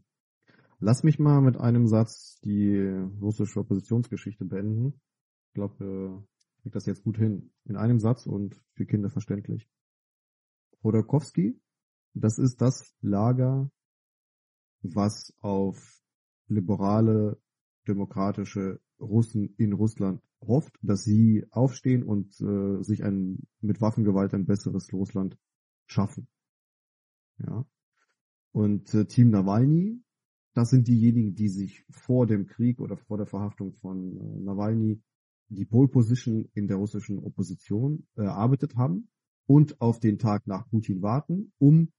[0.78, 2.76] lass mich mal mit einem Satz die
[3.20, 5.00] russische Oppositionsgeschichte beenden.
[5.48, 7.52] Ich glaube, äh, kriegt das jetzt gut hin.
[7.64, 9.68] In einem Satz und für Kinder verständlich.
[10.82, 11.60] Hodorkowski,
[12.14, 13.70] das ist das Lager,
[14.82, 16.02] was auf
[16.48, 17.40] liberale,
[17.86, 24.46] demokratische Russen in Russland hofft, dass sie aufstehen und äh, sich ein mit Waffengewalt ein
[24.46, 25.38] besseres Russland
[25.86, 26.28] schaffen.
[27.38, 27.66] Ja.
[28.52, 30.02] Und äh, Team Nawalny,
[30.54, 35.02] das sind diejenigen, die sich vor dem Krieg oder vor der Verhaftung von äh, Nawalny
[35.48, 39.08] die Pole Position in der russischen Opposition äh, erarbeitet haben
[39.46, 41.92] und auf den Tag nach Putin warten, um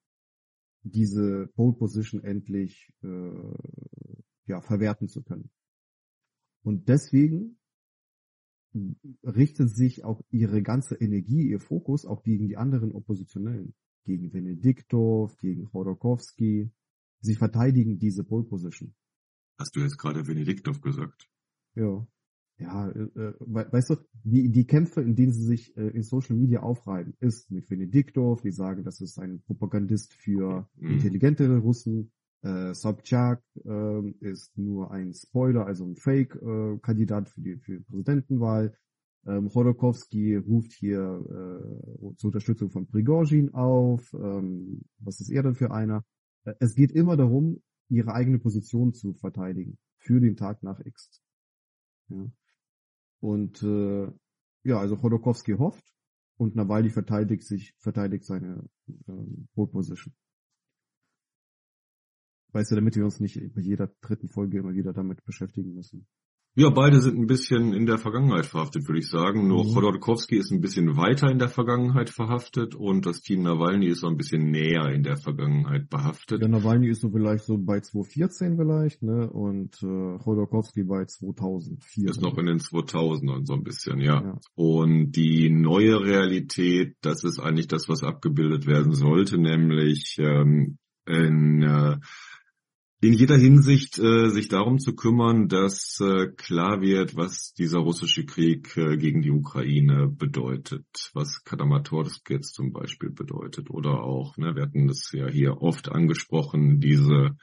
[0.83, 3.31] diese Pole Position endlich äh,
[4.47, 5.49] ja, verwerten zu können.
[6.63, 7.57] Und deswegen
[9.23, 15.37] richtet sich auch ihre ganze Energie, ihr Fokus auch gegen die anderen Oppositionellen, gegen Venediktov,
[15.37, 16.71] gegen Chodorkowski.
[17.19, 18.93] Sie verteidigen diese Pole Position.
[19.57, 21.27] Hast du jetzt gerade Venediktov gesagt?
[21.75, 22.07] Ja.
[22.59, 26.35] Ja, äh, äh weißt du, die, die Kämpfe, in denen sie sich äh, in Social
[26.35, 30.91] Media aufreiben, ist mit Venediktov, die sagen, das ist ein Propagandist für mhm.
[30.93, 32.11] intelligentere Russen.
[32.43, 37.83] Äh, Sobchak äh, ist nur ein Spoiler, also ein Fake-Kandidat äh, für die für die
[37.83, 38.77] Präsidentenwahl.
[39.25, 44.13] Ähm, Chodorkowski ruft hier äh, zur Unterstützung von Prigozhin auf.
[44.13, 46.05] Ähm, was ist er denn für einer?
[46.45, 51.21] Äh, es geht immer darum, ihre eigene Position zu verteidigen für den Tag nach X.
[52.09, 52.25] Ja.
[53.19, 54.07] Und äh,
[54.63, 55.93] ja, also Chodorkowski hofft
[56.37, 58.63] und Nawalny verteidigt sich, verteidigt seine
[59.07, 60.13] ähm, Position.
[62.53, 66.07] Weißt du, damit wir uns nicht bei jeder dritten Folge immer wieder damit beschäftigen müssen.
[66.59, 69.47] Ja, beide sind ein bisschen in der Vergangenheit verhaftet, würde ich sagen.
[69.47, 69.75] Nur mhm.
[69.75, 74.07] Chodorkowski ist ein bisschen weiter in der Vergangenheit verhaftet und das Team Nawalny ist so
[74.07, 76.41] ein bisschen näher in der Vergangenheit behaftet.
[76.41, 79.29] Ja, Nawalny ist so vielleicht so bei 2014 vielleicht, ne?
[79.29, 82.09] Und äh, Chodorkowski bei 2004.
[82.09, 84.23] Ist noch in den 2000ern so ein bisschen, ja.
[84.23, 84.39] ja.
[84.55, 91.61] Und die neue Realität, das ist eigentlich das, was abgebildet werden sollte, nämlich ähm, in
[91.61, 91.97] äh,
[92.99, 98.25] in jeder Hinsicht äh, sich darum zu kümmern, dass äh, klar wird, was dieser russische
[98.25, 104.55] Krieg äh, gegen die Ukraine bedeutet, was Kadamatorsk jetzt zum Beispiel bedeutet oder auch, ne,
[104.55, 107.37] wir hatten das ja hier oft angesprochen, diese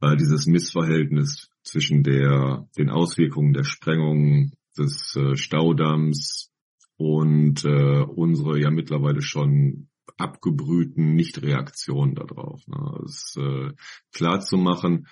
[0.00, 6.50] äh, dieses Missverhältnis zwischen der den Auswirkungen der Sprengung des äh, Staudamms
[6.96, 9.88] und äh, unsere ja mittlerweile schon
[10.18, 12.66] abgebrühten Nichtreaktionen darauf.
[12.66, 13.00] Ne?
[13.02, 13.70] Das äh,
[14.12, 15.06] klar zu machen.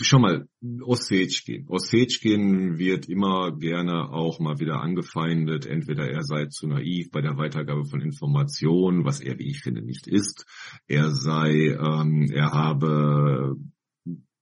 [0.00, 0.48] Schau mal,
[0.82, 1.66] Ossetschkin.
[1.68, 5.66] Ossetschkin wird immer gerne auch mal wieder angefeindet.
[5.66, 9.82] Entweder er sei zu naiv bei der Weitergabe von Informationen, was er, wie ich finde,
[9.82, 10.46] nicht ist.
[10.86, 13.56] Er sei, ähm, er habe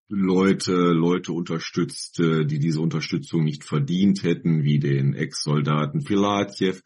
[0.08, 6.76] Leute, Leute unterstützt, äh, die diese Unterstützung nicht verdient hätten, wie den Ex-Soldaten Filatjew.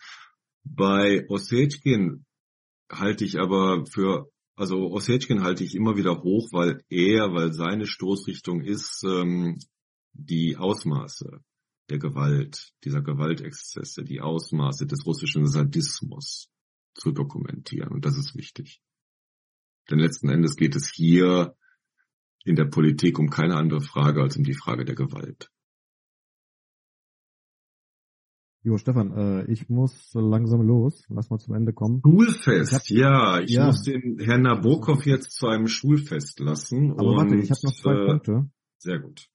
[0.65, 2.25] Bei Ossetschkin
[2.91, 7.87] halte ich aber für, also Ossetschkin halte ich immer wieder hoch, weil er, weil seine
[7.87, 9.59] Stoßrichtung ist, ähm,
[10.13, 11.41] die Ausmaße
[11.91, 16.51] der Gewalt, dieser Gewaltexzesse, die Ausmaße des russischen Sadismus
[16.95, 17.93] zu dokumentieren.
[17.93, 18.83] Und das ist wichtig.
[19.91, 21.57] Denn letzten Endes geht es hier
[22.45, 25.51] in der Politik um keine andere Frage als um die Frage der Gewalt.
[28.69, 31.07] Jo, Stefan, äh, ich muss langsam los.
[31.09, 32.03] Lass mal zum Ende kommen.
[32.05, 33.41] Schulfest, ich hab, ja.
[33.41, 33.65] Ich ja.
[33.65, 36.93] muss den Herrn Nabokov jetzt zu einem Schulfest lassen.
[36.93, 38.51] Aber warte, ich habe noch zwei äh, Punkte.
[38.77, 39.31] Sehr gut.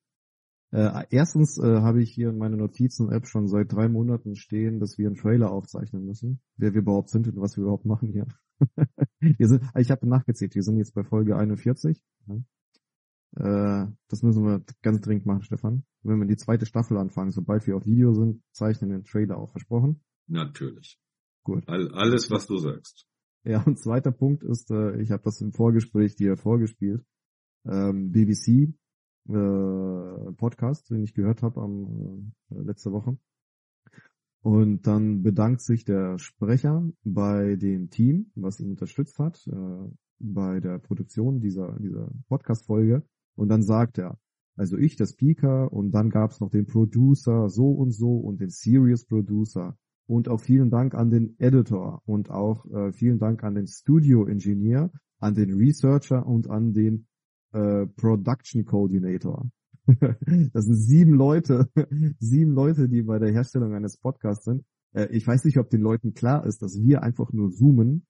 [0.69, 4.99] Äh, erstens äh, habe ich hier in meiner Notizen-App schon seit drei Monaten stehen, dass
[4.99, 6.39] wir einen Trailer aufzeichnen müssen.
[6.57, 8.27] Wer wir überhaupt sind und was wir überhaupt machen hier.
[9.19, 11.99] wir sind, ich habe nachgezählt, wir sind jetzt bei Folge 41.
[13.36, 15.86] Äh, das müssen wir ganz dringend machen, Stefan.
[16.03, 19.38] Wenn wir die zweite Staffel anfangen, sobald wir auf Video sind, zeichnen wir den Trailer
[19.38, 20.01] auch, versprochen?
[20.27, 20.99] Natürlich.
[21.43, 21.63] Gut.
[21.67, 23.07] All, alles, was du sagst.
[23.43, 27.03] Ja, und zweiter Punkt ist, äh, ich habe das im Vorgespräch dir vorgespielt.
[27.65, 28.73] Ähm, BBC
[29.29, 33.17] äh, Podcast, den ich gehört habe am äh, letzte Woche.
[34.41, 40.59] Und dann bedankt sich der Sprecher bei dem Team, was ihn unterstützt hat, äh, bei
[40.59, 43.03] der Produktion dieser, dieser Podcast-Folge
[43.36, 44.17] und dann sagt er,
[44.55, 48.39] also ich, der Speaker, und dann gab es noch den Producer so und so und
[48.39, 49.75] den Serious Producer.
[50.05, 54.27] Und auch vielen Dank an den Editor und auch äh, vielen Dank an den Studio
[54.27, 57.07] Engineer, an den Researcher und an den
[57.53, 59.49] äh, Production Coordinator.
[59.88, 61.69] das sind sieben Leute,
[62.19, 64.63] sieben Leute, die bei der Herstellung eines Podcasts sind.
[64.93, 68.05] Äh, ich weiß nicht, ob den Leuten klar ist, dass wir einfach nur zoomen.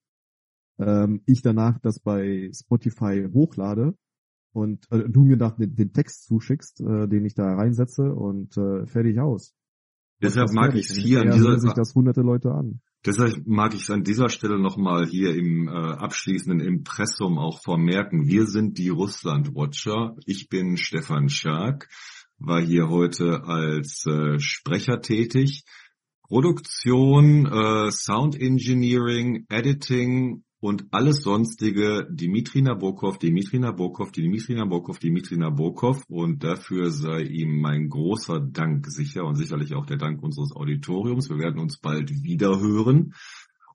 [0.79, 3.95] Ähm, ich danach das bei Spotify hochlade
[4.53, 8.55] und äh, du mir dann den, den Text zuschickst, äh, den ich da reinsetze und
[8.57, 9.53] äh, fertig aus.
[10.21, 12.79] Deshalb mag ich es hier an dieser sich das hunderte Leute an.
[13.05, 18.27] Deshalb mag ich es an dieser Stelle nochmal hier im äh, abschließenden Impressum auch vermerken.
[18.27, 20.15] Wir sind die Russland-Watcher.
[20.25, 21.89] Ich bin Stefan Schark,
[22.37, 25.65] war hier heute als äh, Sprecher tätig.
[26.25, 35.35] Produktion, äh, Sound Engineering, Editing und alles sonstige Dimitri Nabokov, Dimitri Nabokov, Dimitri Nabokov, Dimitri
[35.35, 40.55] Nabokov und dafür sei ihm mein großer Dank sicher und sicherlich auch der Dank unseres
[40.55, 41.29] Auditoriums.
[41.29, 43.13] Wir werden uns bald wieder hören.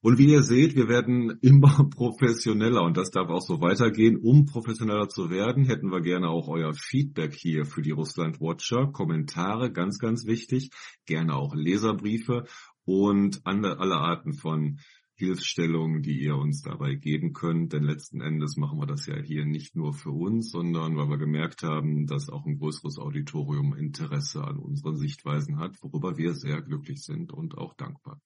[0.00, 4.16] Und wie ihr seht, wir werden immer professioneller und das darf auch so weitergehen.
[4.16, 8.86] Um professioneller zu werden, hätten wir gerne auch euer Feedback hier für die Russland Watcher.
[8.92, 10.70] Kommentare, ganz, ganz wichtig.
[11.04, 12.44] Gerne auch Leserbriefe
[12.86, 14.78] und alle Arten von
[15.18, 17.72] Hilfsstellungen, die ihr uns dabei geben könnt.
[17.72, 21.18] Denn letzten Endes machen wir das ja hier nicht nur für uns, sondern weil wir
[21.18, 26.62] gemerkt haben, dass auch ein größeres Auditorium Interesse an unseren Sichtweisen hat, worüber wir sehr
[26.62, 28.20] glücklich sind und auch dankbar.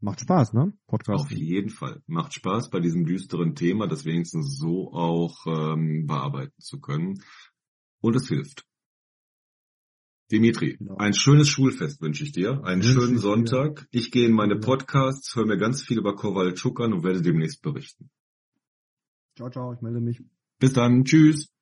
[0.00, 0.72] Macht Spaß, ne?
[0.86, 1.24] Podcast.
[1.24, 2.02] Auf jeden Fall.
[2.06, 7.22] Macht Spaß bei diesem düsteren Thema, das wenigstens so auch ähm, bearbeiten zu können.
[8.00, 8.66] Und es hilft.
[10.34, 10.96] Dimitri, genau.
[10.96, 13.86] ein schönes Schulfest wünsche ich dir, einen wünsche schönen Sonntag.
[13.92, 17.62] Ich gehe in meine Podcasts, höre mir ganz viel über Kowalczuk an und werde demnächst
[17.62, 18.10] berichten.
[19.36, 20.22] Ciao, ciao, ich melde mich.
[20.58, 21.53] Bis dann, tschüss.